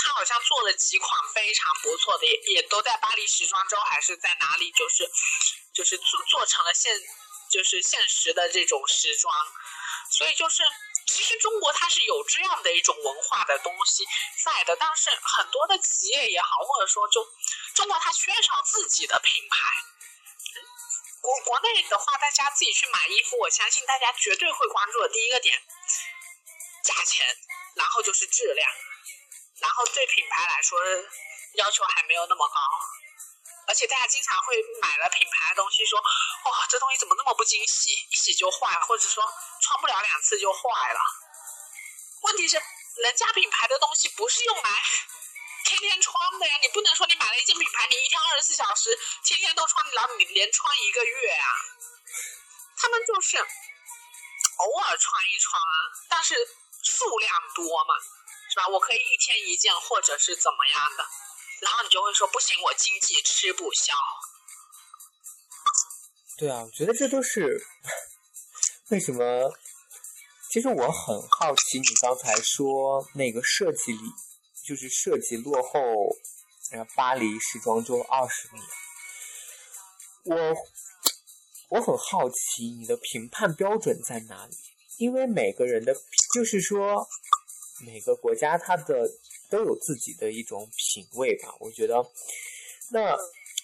[0.07, 5.03] 他好像做了几款非常不错的，也也都在巴黎时装周还是在哪里，就是
[5.73, 6.97] 就是做做成了现
[7.51, 9.33] 就是现实的这种时装。
[10.09, 10.63] 所以就是
[11.07, 14.05] 其实中国它是有这样的一种文化的东西
[14.45, 17.21] 在的，但是很多的企业也好，或者说就
[17.75, 19.57] 中国它缺少自己的品牌。
[21.19, 25.61] 国国内的话，大家自己去买衣服，我相信大家绝对会关注的第一个点，
[26.85, 27.27] 价钱，
[27.75, 28.71] 然后就是质量，
[29.59, 30.79] 然后对品牌来说
[31.53, 32.59] 要求还没有那么高，
[33.67, 39.23] 而且大家经常会买了品牌的东西说，哇，这东西怎么那么不惊喜，一洗就坏，或者说
[39.61, 40.99] 穿不了两次就坏了。
[42.21, 44.71] 问题是，人家品牌的东西不是用来
[45.65, 51.47] 天天穿的呀，你不能说你买了一件品牌，你一天二十四小时天天都穿，然后你连穿一个月啊。
[52.79, 55.75] 他们就是偶尔穿一穿啊，
[56.09, 56.35] 但是
[56.83, 57.95] 数量多嘛，
[58.69, 61.03] 我可以一天一件，或者是怎么样的，
[61.61, 63.93] 然后你就会说不行，我经济吃不消。
[66.37, 67.65] 对啊，我觉得这都是
[68.89, 69.51] 为什么。
[70.49, 74.03] 其实我很好奇，你刚才说那个设计里，
[74.65, 75.79] 就是设计落后，
[76.71, 78.63] 呃，巴黎时装周二十年。
[80.23, 80.55] 我
[81.69, 84.55] 我很好奇你的评判标准在哪里，
[84.97, 85.93] 因为每个人的，
[86.33, 87.07] 就是说
[87.85, 89.09] 每个国家它的
[89.49, 91.53] 都有自己的一种品味吧。
[91.59, 91.95] 我觉得，
[92.91, 93.17] 那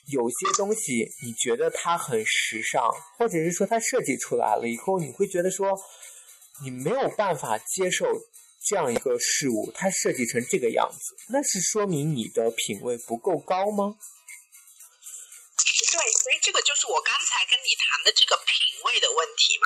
[0.07, 5.79] 有些东西你觉得它很时尚，或者是说它设计出来了以后，你会觉得说。
[6.61, 8.05] 你没有办法接受
[8.61, 13.97] 这样一个事物，它设计成这个样子，那是说明你的品味不够高吗？
[15.57, 18.53] 对，所以这个就是我刚才跟你谈的这个品
[18.85, 19.65] 味的问题嘛。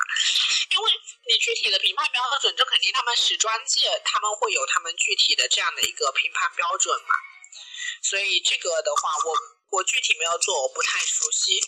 [0.78, 0.92] 因为
[1.26, 7.14] 你具体的评判标准，这肯定他们时装界他们会有他们具体的这样的一个评判标准嘛。
[8.02, 9.58] 所以这个的话，我。
[9.70, 11.60] 我具体没有做，我不太熟悉。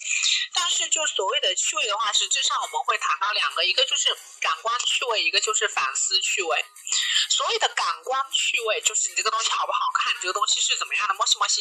[0.55, 4.09] 但是就所谓的趣味的话，实质上我们会谈到两个，一个就是
[4.40, 6.64] 感官趣味，一个就是反思趣味。
[7.29, 11.61] 所谓的感官趣味，就是你这个东西好不好看，你这个东西是怎么样的，莫西莫西，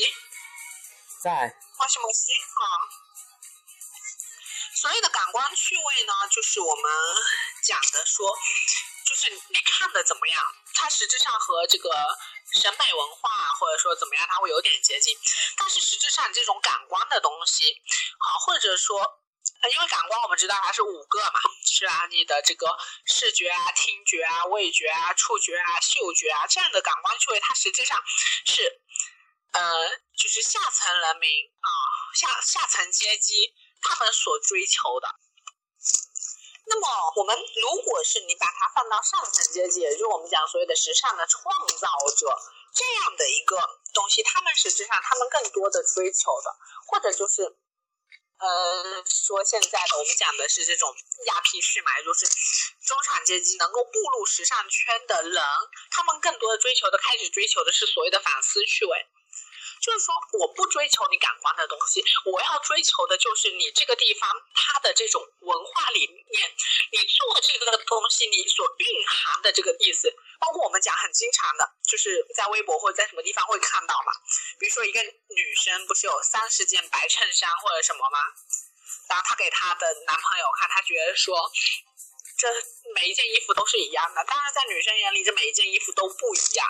[1.21, 2.63] 在莫西莫西啊。
[4.79, 6.91] 所谓的感官趣味呢，就是我们
[7.63, 8.33] 讲的说，
[9.05, 10.41] 就是你看的怎么样，
[10.73, 11.89] 它实质上和这个。
[12.51, 15.15] 审美文化或者说怎么样，它会有点接近，
[15.55, 17.63] 但是实质上这种感官的东西，
[18.17, 18.99] 啊，或者说，
[19.71, 28.01] 因为感官我们知道它是五个嘛，是啊，你的这个视觉啊、听觉啊、味觉啊、触觉啊、嗅觉啊这样的感官趣味，它实际上
[28.47, 28.81] 是，
[29.51, 31.29] 呃，就是下层人民
[31.61, 31.69] 啊，
[32.15, 35.07] 下下层阶级他们所追求的。
[36.69, 42.29] 那么我们如果是你把它放到上层阶级，也就是我们讲所谓的时尚的创造者
[42.75, 43.57] 这样的一个
[43.91, 47.41] 东西，他们实际上他们更多的追求的，或者就是，
[48.37, 50.93] 呃，说现在的我们讲的是这种
[51.25, 52.27] 亚皮式嘛，也就是
[52.85, 55.43] 中产阶级能够步入时尚圈的人，
[55.89, 59.07] 他们更多的追求的开始追求的是所谓的反思趣味。
[59.81, 66.51] 就是说，我不追求你感官的东西，我要追求的就是你这个地方它的这种文化理念，
[66.91, 74.11] 你做这个东西你所蕴含的这个意思，包括我们讲很经常的，就是在微博或者在什么地方会看到嘛，
[74.59, 78.19] 比如说一个女生不是有三十件白衬衫或者什么吗？
[79.07, 81.49] 然后她给她的男朋友看，她觉得说，
[82.37, 82.47] 这
[82.93, 86.67] 每一件衣服都是一样的，但是在女生眼里，这每一件衣服都不一样。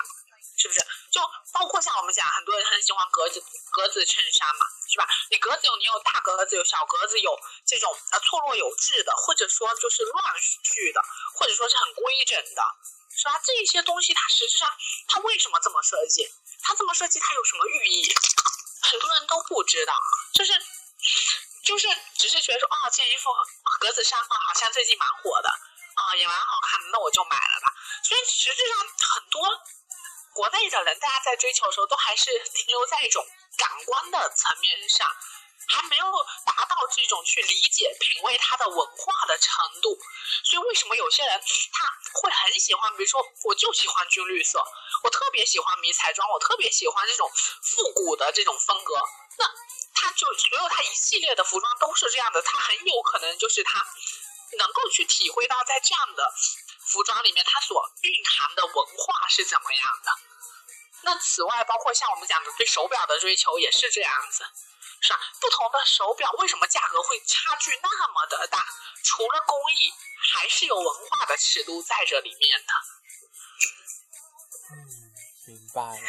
[0.60, 0.80] 是不是？
[1.10, 1.22] 就
[1.54, 3.41] 包括像我们讲，很多人很喜欢格子
[3.72, 5.08] 格子衬衫嘛，是吧？
[5.32, 7.32] 你格子有你有大格子，有小格子，有
[7.65, 11.02] 这种呃错落有致的，或者说就是乱序的，
[11.34, 12.62] 或者说是很规整的，
[13.15, 13.39] 是吧？
[13.41, 14.69] 这些东西它实质上
[15.08, 16.28] 它为什么这么设计？
[16.62, 18.13] 它这么设计它有什么寓意？
[18.84, 19.93] 很多人都不知道，
[20.34, 20.52] 就是
[21.63, 23.32] 就是只是觉得说，哦，这件衣服
[23.80, 27.74] 格子衫啊，好像最近蛮火的啊，也蛮好看的，那我就买了吧。
[28.04, 29.48] 所以实际上很多。
[30.39, 35.06] 国内的人，大家在追求的时候，都还是停留在一种感官的层面上，
[35.67, 36.06] 还没有
[36.45, 39.99] 达到这种去理解、品味它的文化的程度。
[40.45, 41.41] 所以为什么有些人
[41.73, 44.63] 他会很喜欢，比如说我就喜欢军绿色，
[45.04, 47.30] 我特别喜欢迷彩装，我特别喜欢这种
[47.62, 48.95] 复古的这种风格，
[49.39, 49.45] 那
[49.93, 53.86] 他就所有他一系列的服装都是这样的，他很有可能就是他
[54.58, 56.34] 能够去体会到在这样的
[56.88, 60.29] 服装里面它所蕴含的文化是怎么样的。
[61.01, 64.43] 那此外，包括像我们讲的对手表的追求也是这样子，
[65.01, 65.19] 是吧？
[65.39, 68.63] 不同的手表为什么价格会差距那么的大？
[69.03, 69.93] 除了工艺，
[70.33, 72.73] 还是有文化的尺度在这里面的。
[74.71, 74.77] 嗯，
[75.47, 76.07] 明白了。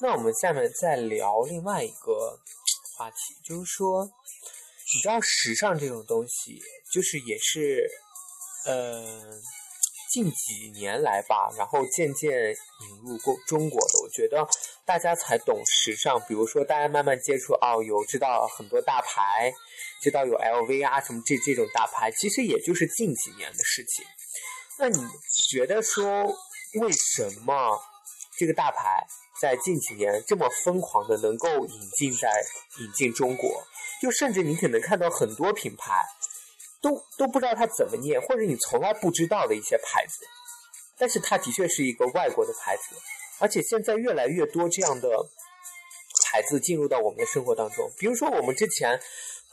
[0.00, 2.40] 那我们下面再聊另外一个
[2.96, 6.60] 话题，就是说，你知道时尚这种东西，
[6.92, 7.88] 就是也是，
[8.66, 9.40] 呃，
[10.12, 14.46] 近几年来吧，然后渐渐引入过中国的，我觉得
[14.84, 16.20] 大家才懂时尚。
[16.28, 19.50] 比如说，大家慢慢接触哦，有知道很多大牌，
[20.02, 24.04] 知道有 LV 啊什么这这种大牌，其实也就是近几年的事情。
[24.78, 25.02] 那你
[25.48, 26.26] 觉得说，
[26.82, 27.80] 为什么
[28.36, 29.06] 这个大牌
[29.40, 32.28] 在近几年这么疯狂的能够引进在
[32.80, 33.64] 引进中国？
[34.02, 36.04] 就甚至你可能看到很多品牌。
[36.82, 40.26] 都都不知道它怎么念，或者你从来不知道的一些牌子，
[40.98, 42.96] 但是它的确是一个外国的牌子，
[43.38, 45.08] 而且现在越来越多这样的
[46.26, 47.88] 牌子进入到我们的生活当中。
[47.96, 49.00] 比如说，我们之前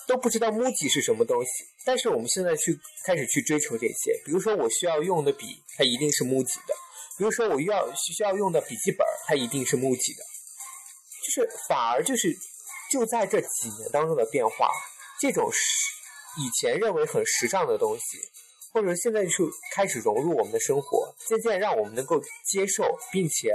[0.07, 4.19] 都不知道 MUJI 是什么东西，但是我们现在去开始去追求这些。
[4.25, 6.73] 比如说，我需要用的笔，它一定是 MUJI 的；
[7.17, 10.23] 比如说，我要需要用的笔记本，它一定是 MUJI 的。
[11.23, 12.35] 就是反而就是
[12.91, 14.71] 就在这几年当中的变化，
[15.21, 15.98] 这种是。
[16.37, 18.17] 以前认为很时尚的东西，
[18.71, 23.53] 或者现在就开始融入我们的生活，渐渐让我们能够接受，并且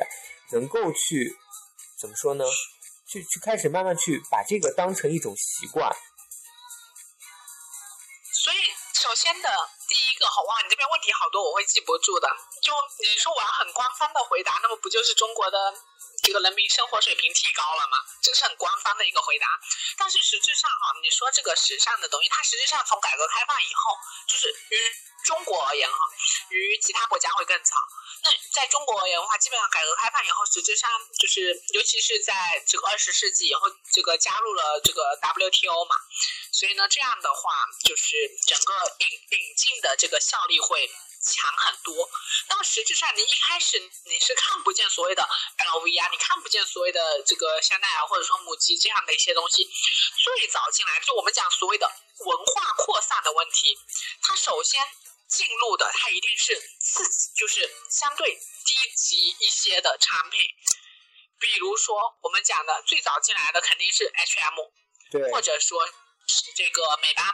[0.53, 1.37] 能够去
[2.01, 2.45] 怎么说呢？
[3.07, 5.89] 去去开始慢慢去把这个当成一种习惯。
[8.33, 8.57] 所以，
[9.01, 9.49] 首先的
[9.89, 12.29] 第一个，好哇，你这边问题好多，我会记不住的。
[12.61, 15.57] 就你说我要很官方的回答，那么不就是中国的？
[16.25, 18.01] 这个人民生活水平提高了嘛？
[18.23, 19.47] 这是很官方的一个回答。
[19.99, 23.93] 但是实质上哈，你说这个时尚的东西，它实际上从改革开放以后，
[24.27, 24.77] 就是于
[25.23, 25.99] 中国而言哈，
[26.49, 27.77] 于其他国家会更早。
[28.23, 32.33] 那在中国而言的话，基本上改革开放以后，实质上就是，尤其是在
[32.67, 35.97] 这个二十世纪以后，这个加入了这个 WTO 嘛，
[36.53, 40.91] 所以呢，这样的话就是整个引引进的这个效力会。
[41.25, 42.09] 强很多。
[42.49, 49.65] 那么实质上，你一开始你是看不见所谓的 LV 啊，你看不见所谓的这个香奈儿或者说母鸡这样的一些东西。
[50.23, 51.91] 最早进来，就我们讲所谓的
[52.27, 53.77] 文化扩散的问题，
[54.23, 54.81] 它首先
[55.27, 60.41] 进入的它一定是次级，就是相对低级一些的产品。
[61.41, 64.61] 比如说我们讲的最早进来的肯定是 H&M，
[65.11, 67.27] 对，或者说是这个美邦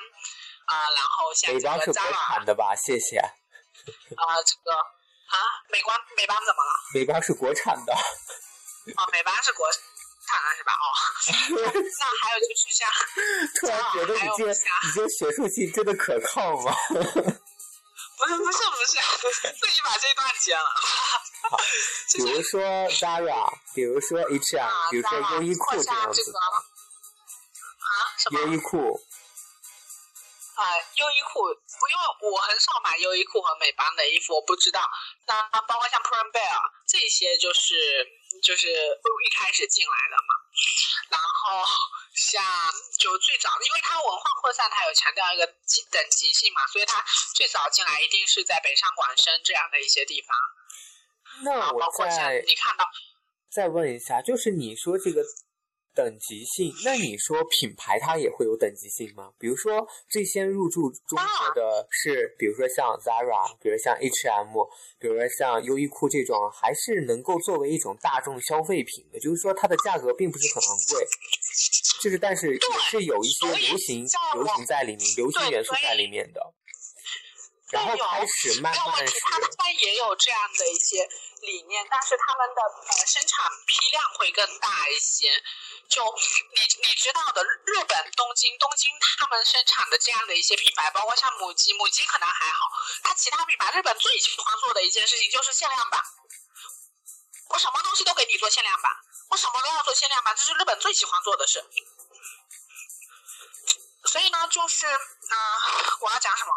[0.64, 3.39] 啊，然后像这个 Zara 的吧，谢谢。
[4.16, 5.36] 啊，这个啊，
[5.70, 6.72] 美光美邦怎么了？
[6.94, 7.92] 美邦是国产的。
[7.92, 10.72] 哦，美邦是国产的是吧？
[10.72, 10.84] 哦，
[11.98, 12.88] 那还有就是像，
[13.60, 16.74] 突然觉得你这你这学术性真的可靠吗？
[18.20, 18.98] 不是不是不是，
[19.58, 20.64] 自己把这段剪了。
[21.48, 21.56] 好，
[22.12, 26.32] 比如说 Zara，比如说 H&M，比如说优衣库这样子。
[26.36, 27.96] 啊？
[28.18, 28.40] 什么？
[28.40, 29.00] 优衣库。
[30.60, 34.84] 啊，优衣库，因为我很少买优衣库和美邦的衣服，我不知道。
[35.26, 36.52] 那包括像 p r a n Bear
[36.86, 38.04] 这些，就是
[38.44, 40.36] 就是一开始进来的嘛。
[41.08, 41.64] 然后
[42.12, 42.44] 像
[42.98, 47.02] 就最早，因为它文化扩散，它有强调一个级等级性嘛，所以它
[47.34, 50.36] 最早进来一定是在北上广深这样的一些地方。
[51.42, 52.84] 那我再你看到，
[53.50, 55.24] 再问一下，就是你说这个。
[55.94, 56.72] 等级性？
[56.84, 59.30] 那你说品牌它也会有等级性吗？
[59.38, 64.54] 比如说最先入驻中国的是，比如说像 Zara，比如像 H&M，
[64.98, 69.18] 比如说像优衣库这种，还是能够作为一种大众消费品的。
[69.20, 71.06] 就是说它的价格并不是很昂贵，
[72.02, 76.40] 就是但是也是有一些流行流行在里面，流行元素在里面的。
[77.70, 79.20] 然后开始慢慢是。
[79.20, 81.08] 他们也有这样的一些
[81.42, 85.30] 理念，但是他们的呃生产批量会更大一些。
[85.88, 92.70] 就你你知道的，日本东京东京他们生产的这样的一些品牌，包括像母鸡，母鸡可能还好，
[93.02, 96.00] 它其他品牌日本最喜欢做的一件事情就是限量版。
[97.48, 98.92] 我什么东西都给你做限量版，
[99.30, 101.64] 我什么都要做限量版，这是日本最喜欢做的事。
[104.06, 104.96] 所以呢，就是啊，
[106.00, 106.50] 我要讲什么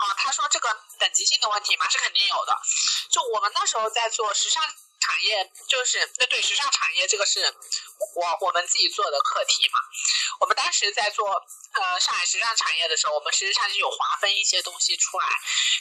[0.00, 0.14] 啊？
[0.16, 2.56] 他说这个等级性的问题嘛，是肯定有的。
[3.10, 4.62] 就我们那时候在做时尚。
[5.02, 9.80] 产业就是那对时尚产业这个是我我们自己做的课题嘛。
[10.40, 11.26] 我们当时在做
[11.72, 15.26] 呃上海时尚产业的时候，我们实际上是有划分一些东西出来，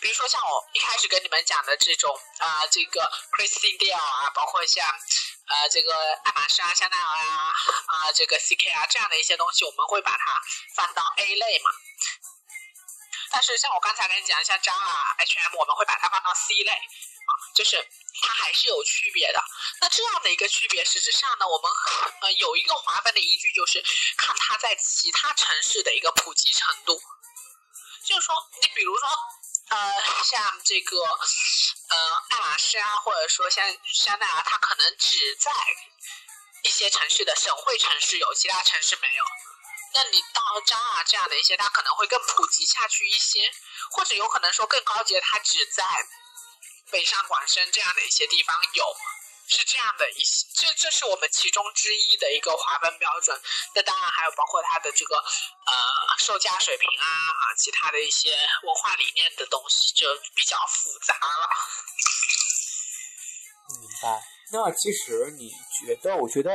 [0.01, 5.93] 比如说像我一开始跟你们讲的这种啊、这个 Christian Dior 啊，包括像呃这个
[6.23, 7.53] 爱马仕啊、香奈儿啊
[7.87, 10.41] 啊、这个 CK 啊这样的一些东西，我们会把它
[10.75, 11.69] 放到 A 类嘛。
[13.31, 17.77] 但是像我刚才跟你讲，像 Zara、H&M，我们会把它放到 C 类啊，就是
[18.21, 19.43] 它还是有区别的。
[19.81, 21.71] 那这样的一个区别，实质上呢，我们
[22.21, 23.83] 呃有一个划分的依据，就是
[24.17, 26.99] 看它在其他城市的一个普及程度。
[28.05, 29.07] 就是说，你比如说，
[29.69, 33.63] 呃，像这个呃爱马仕啊，或者说像
[33.93, 35.51] 香奈儿，它可能只在
[36.63, 39.23] 一些城市的省会城市有，其他城市没有。
[39.93, 43.51] 那你到张啊这样的一些，它可能会更普及下去一些，
[43.91, 45.83] 或者有可能说更高级的，它只在
[46.91, 48.85] 北上广深这样的一些地方有，
[49.47, 53.41] 是这样的一些，这这是我们其中之一的一个划分标准。
[53.73, 58.31] 那当然还有包括它的这个呃售价水平啊啊，其他的一些
[58.63, 61.49] 文化理念的东西就比较复杂了。
[63.81, 64.21] 明白。
[64.51, 66.15] 那其实你觉得？
[66.15, 66.49] 我觉得，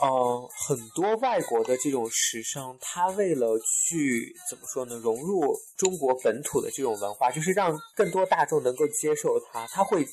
[0.00, 10.06] 呃，很多外国的这种时尚，它为了去怎么说呢，融入中国本土的这种文化，就是让更多大众能够接受它，它会。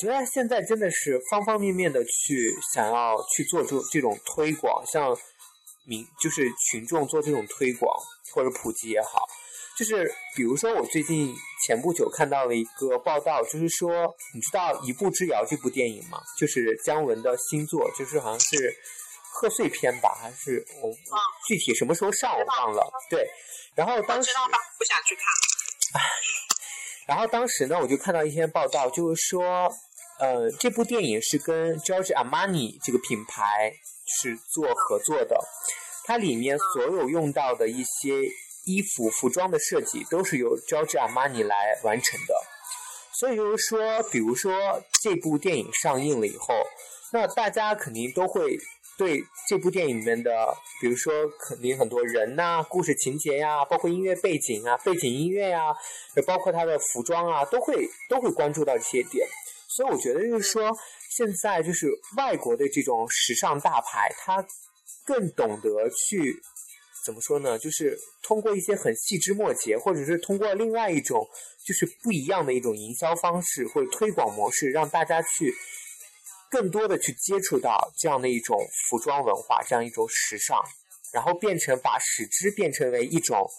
[0.00, 5.16] 觉得现在真的是方方面面的去想要去做这这种推广，像
[5.84, 7.92] 民就是群众做这种推广
[8.32, 9.26] 或者普及也好，
[9.76, 11.34] 就是比如说我最近
[11.66, 16.20] 前不久看到了一个报道，就是说你知道《一步之遥》这部电影吗？
[16.38, 18.76] 就是姜文的新作，就是好像是
[19.32, 20.94] 贺岁片吧，还是我我
[21.46, 22.88] 具体什么时候上我忘了。
[23.10, 23.26] 对，
[23.74, 24.30] 然后当时？
[24.78, 25.24] 不想去看。
[27.08, 29.68] 然后当时呢，我就看到一篇报道，就是说，
[30.20, 33.72] 呃，这部电影是跟 George Armani 这个品牌
[34.06, 35.38] 是做合作的，
[36.04, 38.22] 它里面所有用到的一些
[38.68, 42.34] 衣服、服装的设计都是由 George Armani 来完成的。
[43.18, 43.80] 所以就是说，
[44.12, 44.52] 比如说
[45.02, 46.54] 这部电影上映了以后，
[47.12, 48.56] 那大家肯定都会
[48.96, 50.30] 对这部电影里面的，
[50.80, 55.74] 比如说肯定很多人呐、故事情节呀、包括音乐背景啊、背景音乐呀、
[56.14, 59.26] 也包括他的服装啊，都会都会关注到这些点。
[59.68, 60.70] 所以我觉得就是说，
[61.16, 64.44] 现在就是外国的这种时尚大牌，他
[65.04, 66.40] 更懂得去
[67.08, 67.58] 怎么说呢？
[67.58, 71.26] 就是通过一些很细枝末节，或者是通过另外一种
[71.64, 75.50] 就是不一样的一种营销方式或者推广模式，让大家去
[76.50, 78.58] 更多的去接触到这样的一种
[78.90, 80.62] 服装文化，这样一种时尚，
[81.10, 83.50] 然后变成把使之变成为一种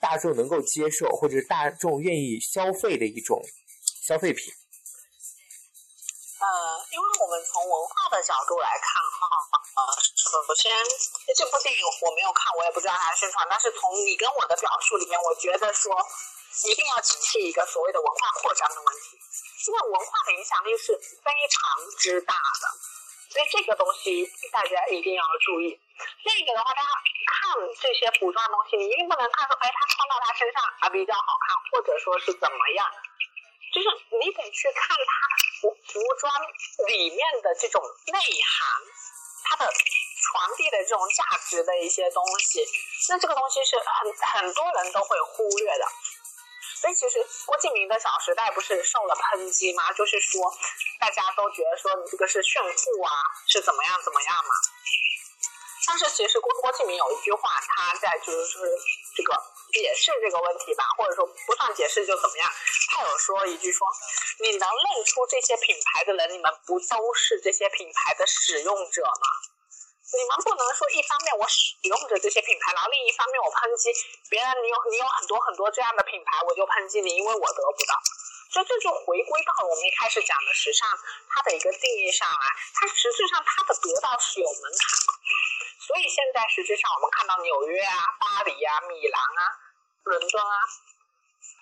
[0.00, 3.42] 大众能够接受或者是大众愿意消费的一种
[4.06, 4.54] 消费品。
[6.38, 6.46] 呃，
[6.92, 9.26] 因为我们从文化的角度来看哈，
[9.72, 10.70] 啊，首先
[11.34, 15.96] 这部电影我没有看，我也不知道它的宣传，但是从你跟我的表述里面，我觉得说
[16.68, 19.16] 一定要警惕一个所谓的文化扩张的问题，
[19.66, 20.92] 因为文化的影响力是
[21.24, 22.64] 非常之大的，
[23.32, 25.80] 所以这个东西大家一定要注意。
[26.24, 26.88] 另一个的话，大家
[27.24, 32.84] 看这些服装的东西，你一定不能看说，哎，它穿到他身上啊比较好看，或者说是怎么样。
[33.72, 33.88] 就是
[34.20, 35.12] 你得去看他
[35.62, 36.28] 服服装
[36.88, 37.80] 里面的这种
[38.12, 38.68] 内涵，
[39.52, 42.64] 它的传递的这种价值的一些东西，
[43.10, 45.86] 那这个东西是很很多人都会忽略的。
[46.80, 49.92] 所以其实郭敬明的《小时代》不是受了抨击吗？
[49.92, 50.52] 就是说
[50.98, 53.12] 大家都觉得说你这个是炫富啊，
[53.46, 54.50] 是怎么样怎么样嘛。
[55.86, 58.58] 但是其实郭郭敬明有一句话，他在就是
[59.14, 59.34] 这个
[59.72, 62.50] 解释这个问题吧，或者说不算解释就怎么样，
[62.92, 63.88] 他有说一句说，
[64.40, 69.26] 你能认出这些品牌的人，你们不都是这些品牌的使用者吗？
[70.12, 73.88] 你们不能说一方面我使用着这些品牌，然后另一方面我抨击
[74.28, 77.96] 别人，你有你有很多很多这样的品牌，我就抨击你，因为我得不到。
[78.52, 80.84] 所以这就回归到我们一开始讲的时尚
[81.32, 82.46] 它的一个定义上来，
[82.76, 84.84] 它实质上它的得到是有门槛。
[85.86, 89.42] 所以现在实质上我们看到纽约啊、巴黎啊、米兰啊、
[90.04, 90.56] 伦敦啊，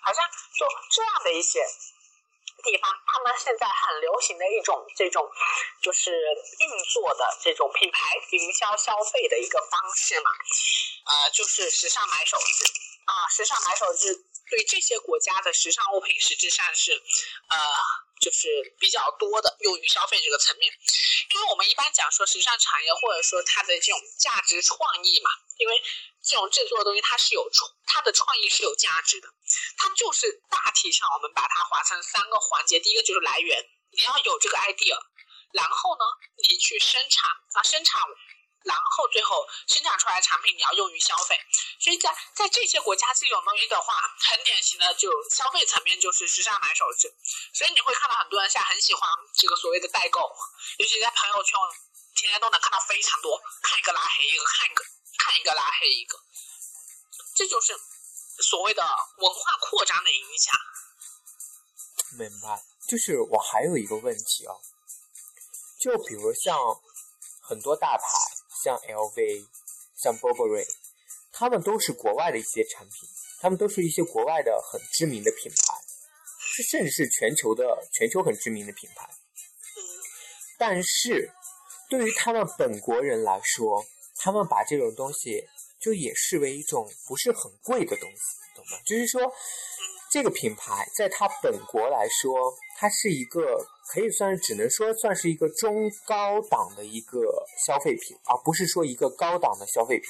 [0.05, 0.23] 好像
[0.55, 1.65] 就这样的一些
[2.63, 5.27] 地方，他们现在很流行的一种这种
[5.81, 6.11] 就是
[6.59, 10.29] 运作的这种品牌营销消费的一个方式嘛，
[11.05, 12.63] 呃，就是时尚买手制
[13.05, 14.13] 啊，时尚买手制
[14.49, 16.93] 对这些国家的时尚物品实质上是
[17.49, 17.57] 呃。
[18.21, 18.47] 就是
[18.79, 20.71] 比较多的用于消费这个层面，
[21.33, 25.81] 因为我们一般讲说时尚产业或者说它的这种价值创意嘛，因为
[26.21, 29.27] 这种制作的东西它是有创，它的创意是有价值的，
[29.75, 33.57] 它就是大体上我们把它划成三个环节，第一个就是来源，
[33.89, 34.95] 你要有这个 idea，
[35.51, 36.05] 然后呢，
[36.47, 38.01] 你去生产啊，生产
[38.63, 41.37] 然后最后生产出来的产品你要用于消费。
[41.79, 43.93] 所以在在这些国家这种东西的话，
[44.29, 47.13] 很典型的就消费层面就是时尚买手制。
[47.53, 49.01] 所以你会看到很多人现在很喜欢
[49.35, 50.19] 这个所谓的代购，
[50.77, 51.57] 尤其在朋友圈，
[52.15, 54.83] 天天都能看到非常多，看一个拉黑一个，看一个
[55.17, 56.17] 看一个拉黑一个，
[57.35, 57.73] 这就是
[58.43, 58.83] 所谓的
[59.17, 60.55] 文化扩张的影响。
[62.17, 62.61] 明白。
[62.89, 64.59] 就是我还有一个问题哦，
[65.79, 66.57] 就比如像
[67.41, 68.03] 很多大牌，
[68.63, 69.47] 像 LV、
[69.95, 70.65] 像 Burberry，
[71.31, 73.09] 他们都是国外的一些产品，
[73.41, 75.77] 他们都是一些国外的很知名的品牌，
[76.69, 79.09] 甚至是全球的全球很知名的品牌。
[80.57, 81.31] 但是，
[81.89, 83.83] 对于他们本国人来说，
[84.17, 85.43] 他们把这种东西
[85.79, 88.17] 就也视为一种不是很贵的东西，
[88.55, 88.79] 懂吗？
[88.85, 89.33] 就是说。
[90.11, 97.19] 这个品牌在它本国来说，它是一个可以算只能说算是一个中高档的一个
[97.65, 100.09] 消费品，而不是说一个高档的消费品。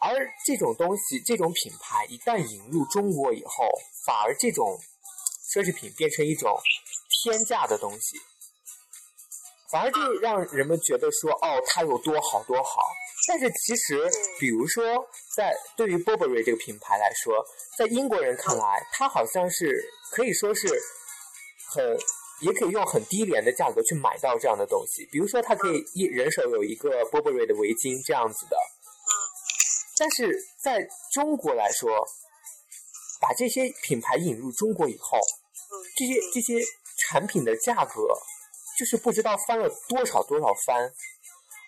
[0.00, 0.14] 而
[0.46, 3.68] 这种东西，这种品牌一旦引入中国以后，
[4.06, 4.78] 反而这种
[5.52, 6.56] 奢侈品变成一种
[7.24, 8.16] 天价的东西，
[9.72, 12.82] 反而就让人们觉得说，哦，它有多好多好。
[13.28, 14.10] 但是其实，
[14.40, 15.06] 比如说，
[15.36, 17.44] 在对于 Burberry 这个品牌来说，
[17.76, 20.66] 在英国人看来，它好像是可以说是
[21.68, 21.98] 很，
[22.40, 25.04] 也可以用很低廉的价格去买到这样的东西。
[25.12, 28.56] 比如说，他可以一人手有一个 Burberry 的围巾这样子的。
[29.98, 31.90] 但是在中国来说，
[33.20, 35.18] 把这些品牌引入中国以后，
[35.98, 36.54] 这些这些
[37.10, 38.08] 产品的价格
[38.78, 40.90] 就是不知道翻了多少多少番，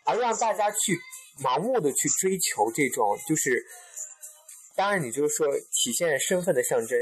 [0.06, 0.98] 而让大家去。
[1.42, 3.64] 盲目的去追求这种，就是
[4.76, 6.98] 当然，你就是说体现身份的象征，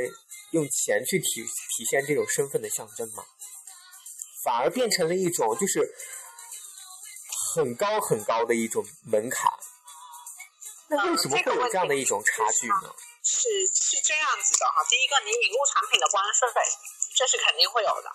[0.53, 3.25] 用钱去体体现这种身份的象征嘛，
[4.43, 5.83] 反而变成了一种就是
[7.55, 9.51] 很高很高的一种门槛。
[10.89, 12.95] 那为什么会有这样的一种差距呢？
[13.23, 16.49] 是是这样子的哈，第一个，你引入产品的关税，
[17.15, 18.09] 这是肯定会有的，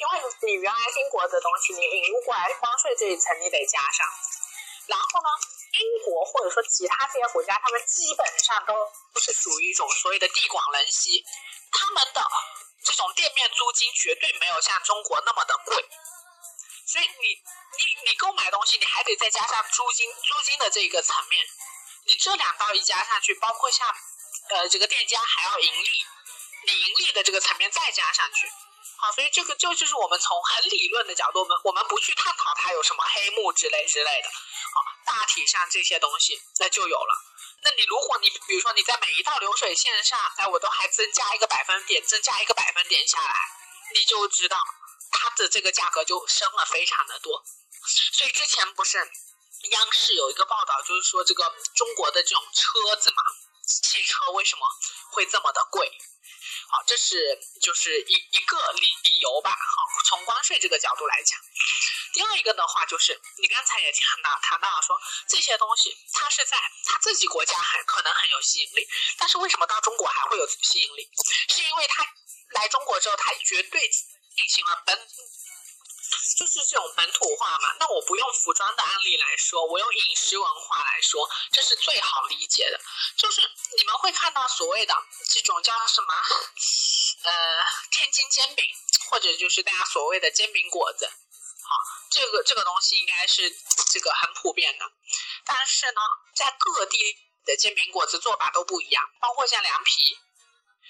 [0.00, 0.12] 因为
[0.48, 4.06] 你原来英国的东西，你引入过来关税这一层你得加上。
[4.86, 5.28] 然后呢，
[5.80, 8.74] 英国或者说其他这些国家，他们基本上都
[9.20, 11.24] 是属于一种所谓的地广人稀，
[11.72, 12.22] 他们的
[12.84, 15.76] 这种店面租金绝对没有像中国那么的贵，
[16.86, 21.46] 所以你你你购买东西，你还得再加上租金租金的这个层面，
[22.06, 23.88] 你这两道一加上去，包括像
[24.50, 26.06] 呃这个店家还要盈利，
[26.66, 28.46] 你盈利的这个层面再加上去。
[28.96, 34.28] 好，所以这个就就是我们从很理论的角度，我们我们不去探讨它有什么黑幕之类之类的，
[35.04, 37.14] 大体上这些东西那就有了。
[37.62, 43.34] 那你如果你比如说你在每一道流水线上，哎，我都还增加一个百分点，增加一个百分点下来，
[43.94, 44.58] 你就知道
[45.10, 47.42] 它的这个价格就升了非常的多。
[48.12, 53.22] 所以之前不是央视有一个报道，就是说这个中国的这种车子嘛，
[53.66, 54.66] 汽车为什么
[55.12, 55.90] 会这么的贵？
[56.68, 59.50] 好，这是就是一一个理理由吧。
[59.50, 61.38] 好，从关税这个角度来讲，
[62.14, 64.98] 第二一个的话就是，你刚才也谈到谈到说
[65.28, 68.88] 这些东西，它是在它自己国家很可能很有吸引力，
[69.18, 71.10] 但是为什么到中国还会有吸引力？
[71.48, 72.06] 是因为它
[72.50, 75.08] 来中国之后，它绝对进行了本。
[76.36, 82.80] 就是这种本土化嘛，那我不用服装的案例来说，我用饮食文化来说，这是最好理解的。
[83.16, 83.40] 就是
[83.76, 84.94] 你们会看到所谓的
[85.30, 86.12] 这种叫什么，
[87.22, 88.64] 呃，天津煎饼，
[89.10, 91.06] 或者就是大家所谓的煎饼果子，
[91.62, 91.76] 好，
[92.14, 93.50] 这个这个东西应该是
[93.92, 94.90] 这个很普遍的。
[95.44, 96.00] 但是呢，
[96.34, 96.96] 在各地
[97.44, 100.16] 的煎饼果子做法都不一样，包括像凉皮，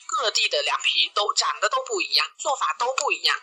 [0.07, 3.41] 各地的凉皮都长得都不一样，做法都不一样。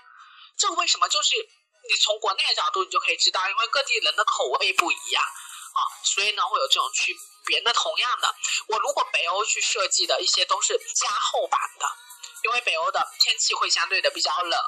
[0.58, 1.10] 这为什么？
[1.10, 1.50] 就是。
[1.84, 7.12] 你从国内的角度，你就可以知道，因为各地人的口味不一样啊，所以呢会有这种区
[7.44, 7.60] 别。
[7.66, 8.36] 那同样的，
[8.68, 11.92] 我如果北欧去设计的一些都是加厚版的，
[12.44, 14.62] 因为北欧的天气会相对的比较冷，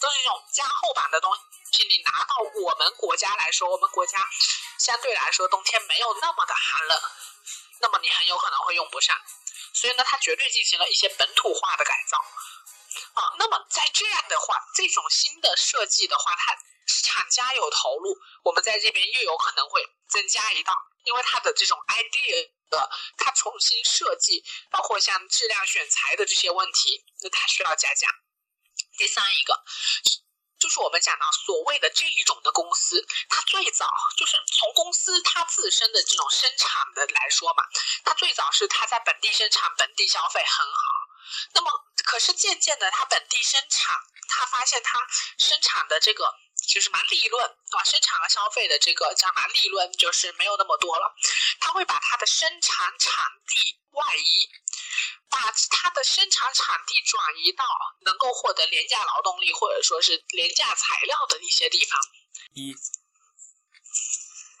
[0.00, 1.42] 都是这种加厚版的东西。
[1.88, 4.18] 你拿到我们国家来说，我们国家
[4.78, 7.00] 相对来说冬天没有那么的寒冷，
[7.80, 9.16] 那么你很有可能会用不上。
[9.74, 12.18] 所以呢，它绝对进行了一些本土化的改造。
[13.14, 16.54] 啊，那么在这样的话，这种新的设计的话，它
[17.04, 18.14] 厂家有投入，
[18.44, 28.08] 我们在这边又有可能会增加一道，因为它的这种 idea 的，它重新设计，包括像质量选材的这些问题，那它需要加价。
[28.98, 29.64] 第三一个，
[30.62, 37.64] 就是我们讲到所谓的这一种的公司，它最早就是从公司它自身的这种生产的来说嘛，
[38.04, 40.80] 它最早是它在本地生产、本地消费很好。
[41.54, 41.70] 那么，
[42.04, 43.96] 可是渐渐的，它本地生产，
[44.28, 45.00] 它发现它
[45.36, 46.32] 生产的这个
[46.68, 51.12] 就是嘛利润啊，生产和消费的这个叫嘛利润就是没有那么多了，
[51.58, 54.48] 他会把它的生产产地外移，
[55.32, 57.64] 把它的生产产地转移到
[58.04, 61.98] 能够获得廉价劳动力或者说是廉价材料的一些地方。
[62.52, 62.74] 一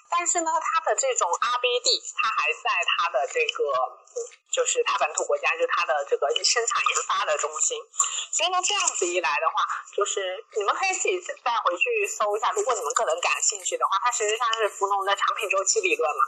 [0.08, 3.64] 但是呢，它的这种 RBD，它还在它的这个，
[4.50, 7.78] 就是它本土国家，就是它的这个生产研发的中心。
[8.30, 9.64] 所以呢，这样子一来的话，
[9.96, 16.24] 就是你们可以自己再回去搜一下，如果你们个人感兴趣的话，它实际上是福农的产品周期理论嘛，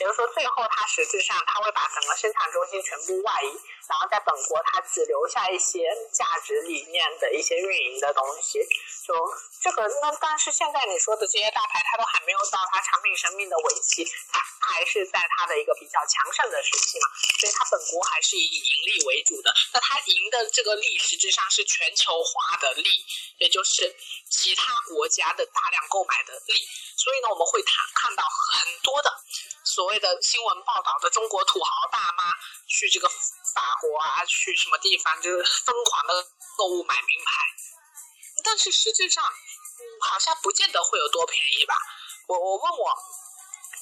[0.00, 3.50] 也就是说，最后它实质上它会把整个生产中心全部外移，
[3.88, 8.58] 然后在本国它只留下一些价值理念的一些运营的东西。
[9.06, 9.14] 就
[9.62, 14.06] 这个，那但是现在你说的这些大牌，它都还没有到它产品生命的尾期，
[14.60, 17.06] 还是在它的一个比较强盛的时期嘛，
[17.38, 19.54] 所以它本国还是以盈利为主的。
[19.72, 23.04] 那它赢的这个利，实质上是全球化的利，
[23.38, 23.94] 也就是
[24.30, 26.54] 其他国家的大量购买的利。
[26.96, 29.12] 所以呢，我们会谈看到很多的
[29.64, 32.34] 所谓的新闻报道的中国土豪大妈
[32.66, 36.26] 去这个法国啊，去什么地方，就是疯狂的
[36.56, 37.46] 购物买名牌。
[38.42, 39.22] 但是实质上，
[40.00, 41.76] 好像不见得会有多便宜吧。
[42.26, 42.94] 我我问我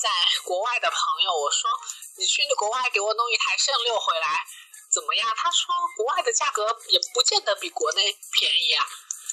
[0.00, 0.10] 在
[0.44, 1.70] 国外的朋友，我说
[2.18, 4.44] 你去国外给我弄一台圣六回来
[4.90, 5.28] 怎么样？
[5.36, 8.86] 他说国外的价格也不见得比国内便宜啊，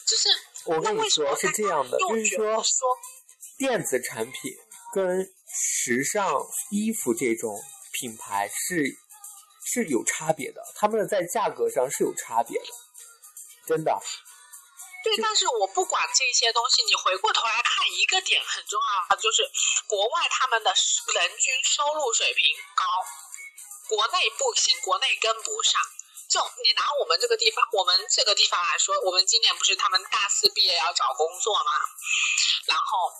[0.05, 0.29] 只是
[0.65, 2.97] 我跟你说是这样的，就是说说
[3.57, 4.51] 电子产品
[4.93, 7.57] 跟时尚衣服这种
[7.93, 8.83] 品牌是
[9.65, 12.67] 是有差别的，他们在价格上是有差别的，
[13.67, 13.97] 真的。
[15.03, 18.79] 对，但是我不管这些东西，你回过头来看一个点很重
[19.09, 19.43] 要，就是
[19.85, 22.85] 国外他们的人均收入水平高，
[23.89, 25.81] 国内不行，国内跟不上。
[26.29, 31.71] 就你拿我们这个地方，我们这个地方来说，我们今年不是他们大四毕业要找工作嘛，
[32.65, 33.11] 然后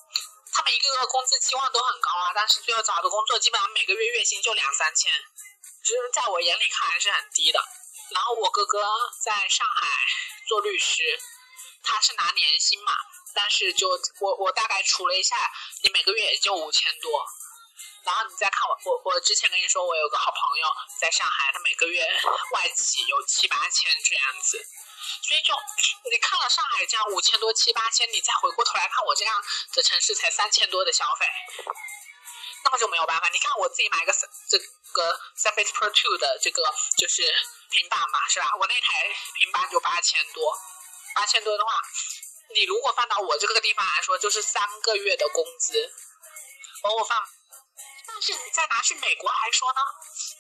[0.52, 5.12] 他们一个个工资期望都很高啊，但是最后找的工作基本上每个月月薪就两三千，
[5.84, 7.60] 就是在我眼里看还是很低的。
[8.10, 8.82] 然后我哥哥
[9.22, 9.88] 在上海
[10.48, 11.04] 做律师，
[11.84, 12.94] 他是拿年薪嘛，
[13.34, 15.36] 但是就我我大概除了一下，
[15.84, 17.26] 你每个月也就五千多。
[18.04, 20.68] 然后你再看我我我之前跟你说，我有个好朋友
[21.00, 22.06] 在上海，他每个月
[22.52, 24.66] 外企有七八千这样子。
[25.22, 25.54] 所以就
[26.12, 29.42] 你看了上海这样五千多七八千，你再回过头来看我这样
[29.74, 31.26] 的城市才三千多的消费，
[32.64, 33.30] 那么就没有办法。
[33.30, 34.14] 你看我自己买个
[34.50, 34.60] 这
[34.92, 36.64] 个 Surface Pro 的这个
[36.98, 37.24] 就是
[37.70, 38.52] 平板嘛，是吧？
[38.60, 40.58] 我那台平板就八千多，
[41.14, 41.72] 八千多的话，
[42.54, 45.74] 你如果放到我这个地方来说，就是三个月的工资。
[46.84, 47.18] 而我放，
[48.08, 49.82] 但是你再拿去美国来说呢，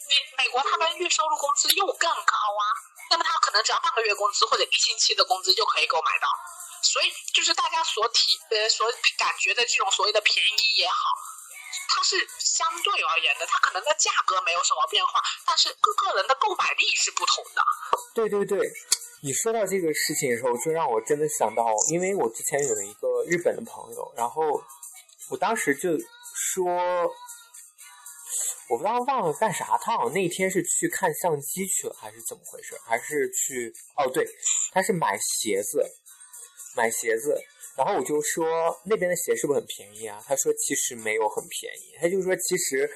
[0.09, 2.63] 你美国他们月收入工资又更高啊，
[3.09, 6.27] 那么他可能只要半个月工资或者一星期的工资就可以购买到。
[6.81, 11.09] 所以就是大家所体呃所感觉的这种所谓的便宜也好，
[11.87, 17.63] 它是相对而言的，它可能的价格没有什么变化，但是各个人的购买力是不同的。
[18.13, 18.59] 对对对，
[19.25, 24.61] 你说到这个事情的时候，就让我真的想到，因为我之前有一个日本的朋友，然后
[25.29, 25.97] 我当时就
[26.35, 26.65] 说，
[28.67, 32.75] 我不知道忘了干啥，他好像那天是去看相机去了，还是怎么回事？
[32.85, 34.27] 还是去哦，对，
[34.73, 35.81] 他是买鞋子，
[36.75, 37.41] 买鞋子。
[37.77, 38.45] 然后我就说
[38.83, 40.21] 那边的鞋是不是很便宜啊？
[40.27, 42.91] 他说其实没有很便宜，他就说其实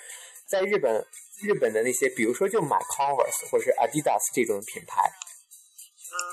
[0.46, 0.94] 在日本，
[1.42, 5.02] 日本的那些，比如说就买 Converse 或者是 Adidas 这种品牌，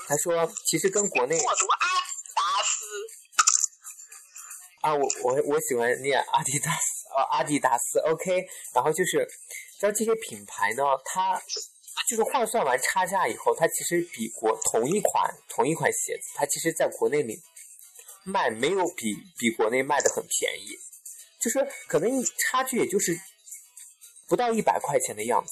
[0.07, 2.85] 他说其实跟国内我读阿迪达斯，
[4.81, 8.45] 啊，我我我喜欢念阿迪达斯啊，阿迪达斯，OK。
[8.73, 9.27] 然后就是，
[9.79, 11.41] 像这些品牌呢，它
[12.07, 17.41] 就是换算完差价以后，它其实比国同一款同一款鞋子，它其实在国内里
[18.23, 20.77] 卖没有比比国内卖的很便宜，
[21.39, 22.09] 就是可能
[22.39, 23.19] 差距也就是
[24.27, 25.51] 不到一百块钱的样子。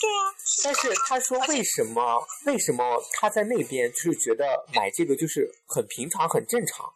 [0.00, 0.30] 对啊，
[0.62, 6.88] 但是他说为什么为什么他在那边就是觉得买这个就是很平常很正常，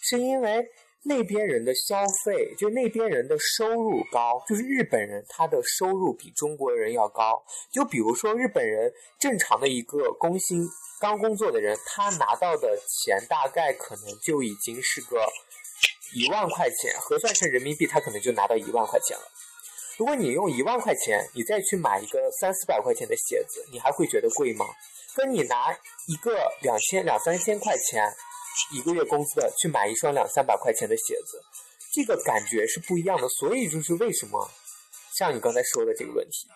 [0.00, 0.64] 是因为
[1.02, 7.44] 那边人的消费，就那边人的收入高，就是日本人他的收入比中国人要高。
[7.72, 10.64] 就比如说日本人正常的一个工薪
[11.00, 15.26] 刚工作的人，他拿到的钱大概可能就已经是个
[16.14, 19.24] 一万块钱，核算成人民币，他可能就拿到一万块钱了。
[19.96, 24.66] 如果你用一万块钱，你再去买一个三四百块钱的鞋子，你还会觉得贵吗？
[25.14, 25.72] 跟你拿
[26.06, 28.06] 一个两千两三千块钱
[28.72, 31.42] 一个月工资的去买一双两三百块钱的鞋子，
[31.94, 33.26] 这个感觉是不一样的。
[33.30, 34.50] 所以就是为什么
[35.16, 36.48] 像你刚才说的这个问题，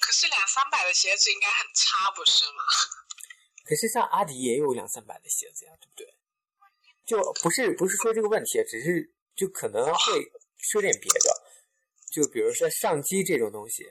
[0.00, 2.62] 可是两三百的鞋子应该很差，不是吗？
[3.68, 6.14] 可是像阿迪也有两三百的鞋子呀，对不对？
[7.04, 10.32] 就不是不是说这个问题，只是就可能会
[10.62, 11.42] 说点别的，
[12.10, 13.84] 就比如说相机这种东西，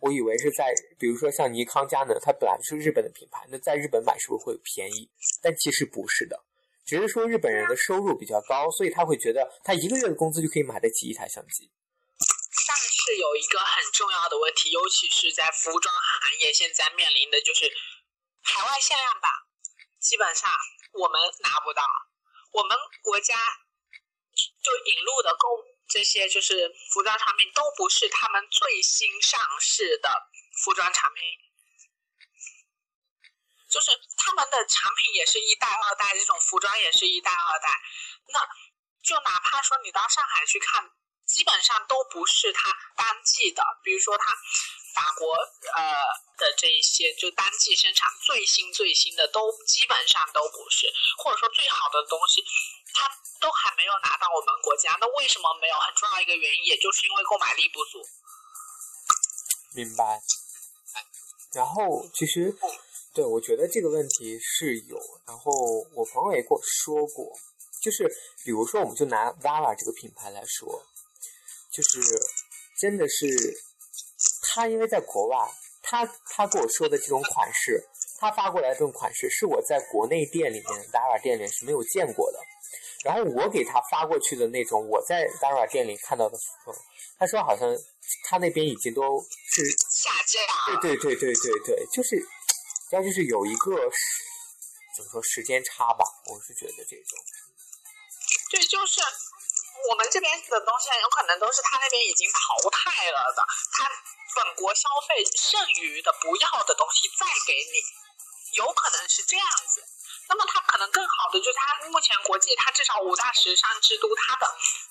[0.00, 5.08] 我以为是在，比如说像尼康、佳能，它本来是日本的品牌，那在日本买是不是会便宜？
[5.42, 6.42] 但其实不是的，
[6.84, 11.70] 只是说日本人的收入比较高，所以他会觉得他一个月的工资就可以买得起一台相机。
[12.66, 17.70] 但是有一个很重要的问题，尤其是在服装行业现在面临的就是
[18.40, 19.30] 海外限量版，
[20.00, 20.48] 基本上
[20.92, 21.82] 我们拿不到。
[22.52, 23.34] 我们国家
[24.36, 25.48] 就引入的购
[25.94, 30.10] 这些就是服装产品，都不是他们最新上市的
[30.64, 31.22] 服装产品，
[33.70, 37.68] 就是他们的产品也是一代二代，这种服装也是一代二代。
[38.26, 38.40] 那
[39.04, 40.90] 就哪怕说你到上海去看。
[41.26, 44.36] 基本上都不是它单季的，比如说它
[44.94, 46.04] 法国呃
[46.36, 50.86] 的这一些就单季生产最新最新的都基本上都不是，
[51.16, 52.44] 或者说最好的东西
[52.94, 53.10] 它
[53.42, 54.96] 都还没有拿到我们国家。
[55.00, 55.74] 那为什么没有？
[55.74, 57.98] 很重要一个原因，也就是因为购买力不足。
[59.74, 60.22] 明白。
[61.52, 62.54] 然后其实
[63.12, 65.52] 对我觉得这个问题是有，然后
[65.94, 67.36] 我朋友也跟我说过，
[67.82, 68.08] 就是
[68.44, 70.82] 比如说我们就拿 VAVA 这个品牌来说。
[71.70, 72.00] 就是，
[72.78, 73.26] 真的是，
[74.46, 75.36] 他因为在国外，
[75.82, 77.84] 他他跟我说的这种款式，
[78.18, 82.38] 他发过来这种款式是我在国内店里面 VAVA 店里面是没有见过的。
[83.04, 86.76] 然后我给他发过去的那种我在 Zara 店里看到的服装，
[87.18, 87.68] 他说好像
[88.24, 89.20] 他那边已经都
[89.52, 90.40] 是下架。
[90.80, 92.16] 对对对对对对，就是，
[92.90, 93.76] 要就是有一个
[94.96, 97.18] 怎么说时间差吧，我是觉得这种。
[98.50, 99.00] 对，就是。
[99.84, 103.44] 我们这边的东西有可能都是他那边已经淘汰了的，
[103.76, 103.84] 他
[104.32, 109.84] 本国消费剩余的不要的东西再给你，有可能是这样子。
[110.28, 114.46] 那么它可能更好的就是它目前国际它至少五大时尚之都，它的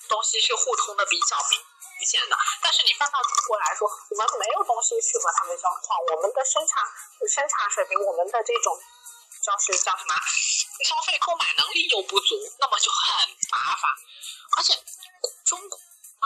[0.08, 1.60] 东西是互通的比较明
[2.00, 2.38] 明显的。
[2.62, 6.84] 但是你放到中国来说，我们没有东西适合他们消化，我们的生产
[7.28, 8.78] 生产水平，我们的这种
[9.42, 10.14] 就是叫什么
[10.86, 13.90] 消费购买能力又不足，那么就很麻烦。
[14.58, 14.74] 而且，
[15.46, 15.80] 中国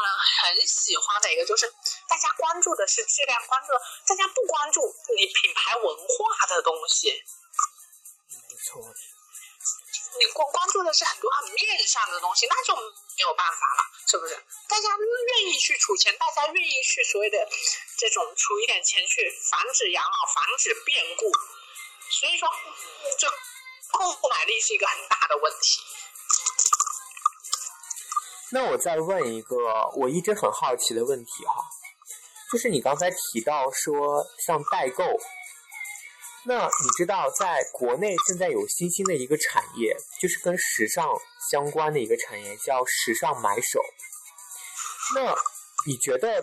[0.04, 1.72] 人很喜欢的一个就是，
[2.10, 3.72] 大家关注的是质量，关注
[4.06, 4.82] 大家不关注
[5.16, 7.24] 你品牌文化的东西。
[10.20, 14.34] 你关关注的是很多很面上的东西，那就没有办法了，是不是？
[14.68, 17.38] 大家愿意去储钱，大家愿意去所谓的
[17.98, 21.32] 这种储一点钱去防止养老、防止变故，
[22.10, 22.50] 所以说，
[23.20, 23.30] 这
[23.92, 25.82] 购买力是一个很大的问题。
[28.50, 29.56] 那我再问一个
[29.96, 31.64] 我一直很好奇的问题哈，
[32.52, 35.04] 就是你刚才提到说像代购，
[36.48, 41.06] 那你知道在国内现在有新兴的一个产业，就是跟时尚
[41.52, 43.84] 相关的一个产业，叫时尚买手。
[45.14, 45.36] 那
[45.86, 46.42] 你觉得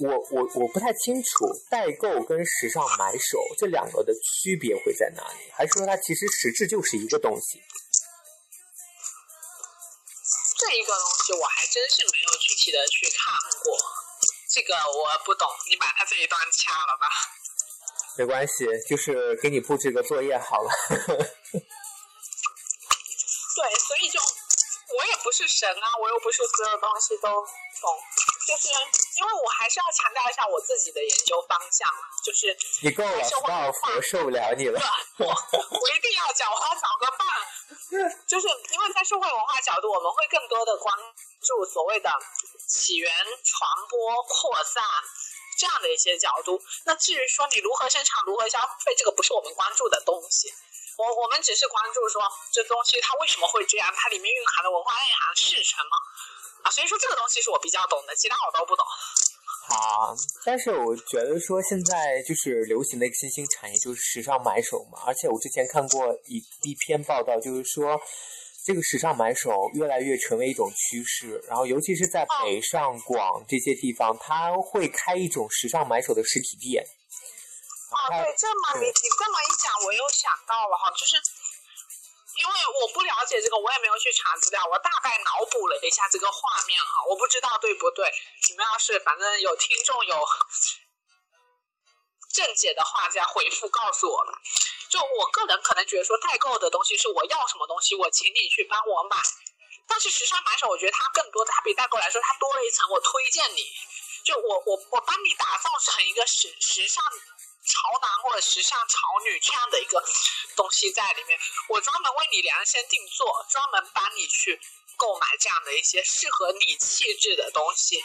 [0.00, 7.60] 我我我不太清楚代购跟时尚买手这两个的区别会在哪里，还是说它其实实质就是一个东西？
[10.56, 13.76] 这一个东西我还真是没有具体的去看过，
[14.48, 17.35] 这个我不懂，你把它这一段掐了吧。
[18.18, 20.70] 没关系，就是给你布置个作业好了。
[23.56, 27.88] 对，所以就我也不是神啊，我又不是所有东西都懂，
[28.46, 28.68] 就是
[29.18, 31.88] 因为我还是要强调一下我自己的研究方向，
[32.24, 34.80] 就是你够了，高我受不了你了。
[35.18, 37.26] 我我一定要讲，我要找个伴。
[38.26, 40.94] 就是因为在社会文化角度，我们会更多的关
[41.40, 42.10] 注所谓的
[42.68, 44.84] 起源、传播、扩散
[45.56, 46.62] 这样的一些角度。
[46.84, 50.52] 那至于说你如何生产、如何消费，这个不是我们关注的东西。
[50.96, 55.92] 我我们只是关注说这东西它为什么会这样，它里面蕴含的文化内涵是什么
[56.62, 56.70] 啊？
[56.70, 58.86] 所以说这个东西是我比较懂的，其他我都不懂。
[59.68, 68.00] 好，但是我觉得说现在就是流行的一个新兴产业就是时尚买手嘛，而且我之前看过一一篇报道，就是说
[68.66, 76.82] 这个时尚买手越来越成为一种趋势，然后尤其是在北上广这些地方，他会开一种时尚买手的实体店。
[76.82, 81.14] 啊，对，这么你你这么一讲，我又想到了哈，就是。
[82.36, 88.12] 因为我不了解这个，我也没有去查资料，我大概脑补了一下这个画面哈，我不知道对不对。
[88.50, 90.20] 你们要是反正有听众有
[92.34, 94.34] 正解的话，再回复告诉我们。
[94.88, 99.16] 就我个人可能觉得说，代购的东西是我要什么东西，我请你去帮我买。
[99.88, 103.62] 但是时尚买手，我觉得它更多，它比代购来说，它多了一层我推荐你，
[104.24, 110.02] 就我我我帮你打造成一个时时尚潮男或者时尚潮女这样的一个
[110.56, 111.38] 东西在里面。
[111.68, 114.60] 我专门为你量身定做，专门帮你去
[114.96, 118.02] 购买这样的一些适合你气质的东西。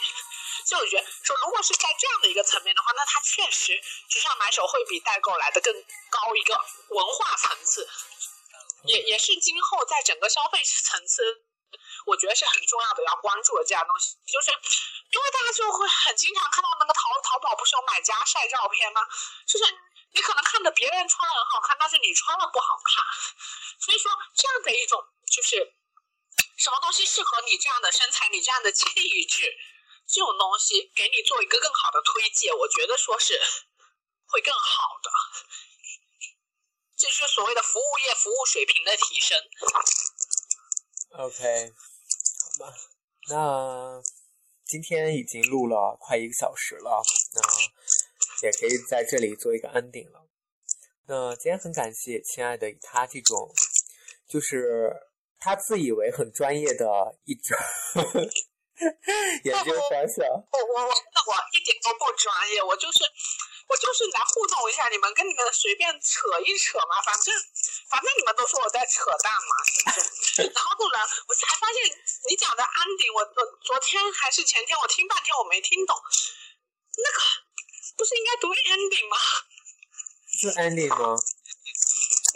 [0.66, 5.72] 就我觉得说，如果是在这样的一个层面的话，那它确实时尚买手会比代购来的更
[6.10, 6.54] 高一个
[6.88, 7.88] 文化层次，
[8.84, 11.44] 也也是今后在整个消费层次。
[12.04, 19.00] 我觉得是很重要的，要关注的这样东西，就是因为大家就会很经常看到那个淘淘宝不是有买家晒照片吗？
[19.46, 19.64] 就是
[20.12, 23.04] 你可能看着别人穿很好看，但是你穿了不好看。
[23.80, 25.00] 所以说这样的一种
[25.30, 25.72] 就是
[26.58, 28.84] 什么东西适合你这样的身材，你这样的气
[29.24, 29.54] 质，
[30.12, 33.40] 这种东西给你做一个更好的推荐，我觉得说是
[34.28, 35.10] 会更好的。
[36.94, 39.38] 这是所谓的服务业服务水平的提升。
[41.18, 41.72] OK。
[41.72, 42.74] 好吧，
[43.30, 44.02] 那
[44.66, 47.02] 今天已经录了快一个小时了，
[47.32, 47.40] 那
[48.46, 50.28] 也可以在这里做一个 ending 了。
[51.06, 53.50] 那今天很感谢亲爱的他这种，
[54.28, 54.92] 就是
[55.38, 57.56] 他自以为很专业的一种
[59.44, 60.24] 研究方向。
[60.26, 62.98] 我我我我一点都不专业，我就是。
[63.68, 67.32] 我就是来互动一下，你们跟你们随便扯一扯嘛，反正
[67.88, 70.42] 反正你们都说我在扯淡嘛，是不是？
[70.52, 71.80] 然后呢，我才发现
[72.28, 75.96] 你讲的安迪，我我昨天还是前天我听半天我没听懂，
[76.98, 77.18] 那个
[77.96, 79.16] 不是应该读 ending 吗？
[80.38, 81.16] 是 ending 吗？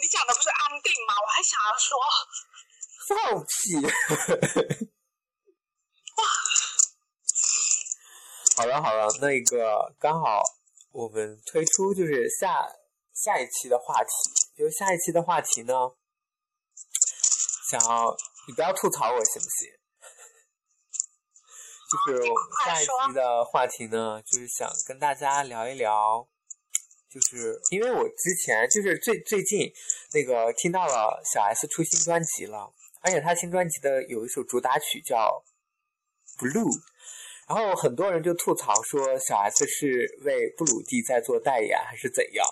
[0.01, 1.13] 你讲的不是安定吗？
[1.21, 1.99] 我还想要说
[3.05, 3.85] 放屁。
[6.15, 6.23] 哇！
[8.57, 10.41] 好了好了，那个刚好。
[10.91, 12.67] 我们推出就是下
[13.13, 14.09] 下一期的话题，
[14.57, 15.73] 就是下一期的话题呢，
[17.69, 19.69] 想要你不要吐槽我行不行？
[21.91, 22.23] 就是
[22.65, 26.27] 下一期的话题呢，就是想跟大家聊一聊，
[27.11, 29.71] 就是因为我之前就是最最近
[30.13, 35.43] 那个听到了小 S 出新专辑了，而且他新专辑的有一首主打曲叫
[36.41, 36.73] 《Blue》。
[37.47, 42.45] 然后很多人就吐槽说小 S 是为布鲁蒂在做代言还是怎样，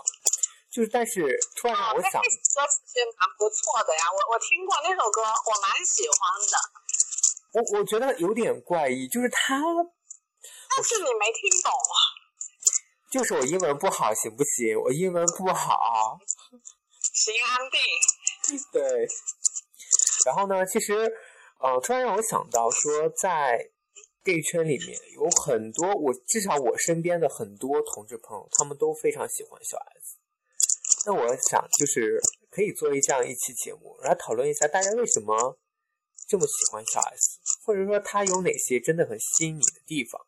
[0.72, 6.18] 就是但是突然让我想，歌其实蛮不错的呀，我我听过那首歌，我蛮喜欢
[6.48, 6.56] 的。
[7.52, 11.72] 我我觉得有点怪异，就是他，但是你没听懂，
[13.12, 14.80] 就是我英文不好行不行？
[14.80, 16.18] 我英文不好，
[17.12, 17.82] 行安定。
[18.72, 19.08] 对，
[20.26, 20.94] 然后呢，其实
[21.60, 23.72] 呃，突然让我想到说在。
[24.26, 30.18] Gay 圈里面有很多，我至少我身边的很多同志朋友，他们都非常喜欢小 S。
[31.06, 32.20] 那我想就是
[32.50, 35.60] 可以做一这样一期节目，来讨论一下大家为什么
[36.28, 40.20] 这么喜欢小 S，或者说他有哪些真的很吸引你的地方。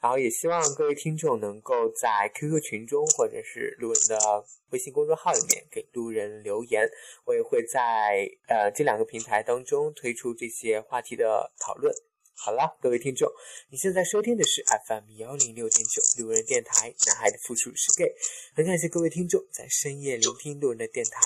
[0.00, 6.88] 然后也希望各位听众能够在 QQ 群中或者是路人的微信公众号里面给路人留言，
[7.24, 11.94] 我也会在呃这两个平台当中推出这些话题的讨论。
[12.34, 13.30] 好了，各位听众，
[13.68, 18.14] 你现在收听的是 FM 幺零六点九路人电台，男孩的复数是 gay，
[18.54, 21.20] 很感谢各位听众在深夜聆听路人的电台，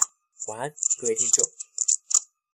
[0.48, 1.46] 晚安，各位听众。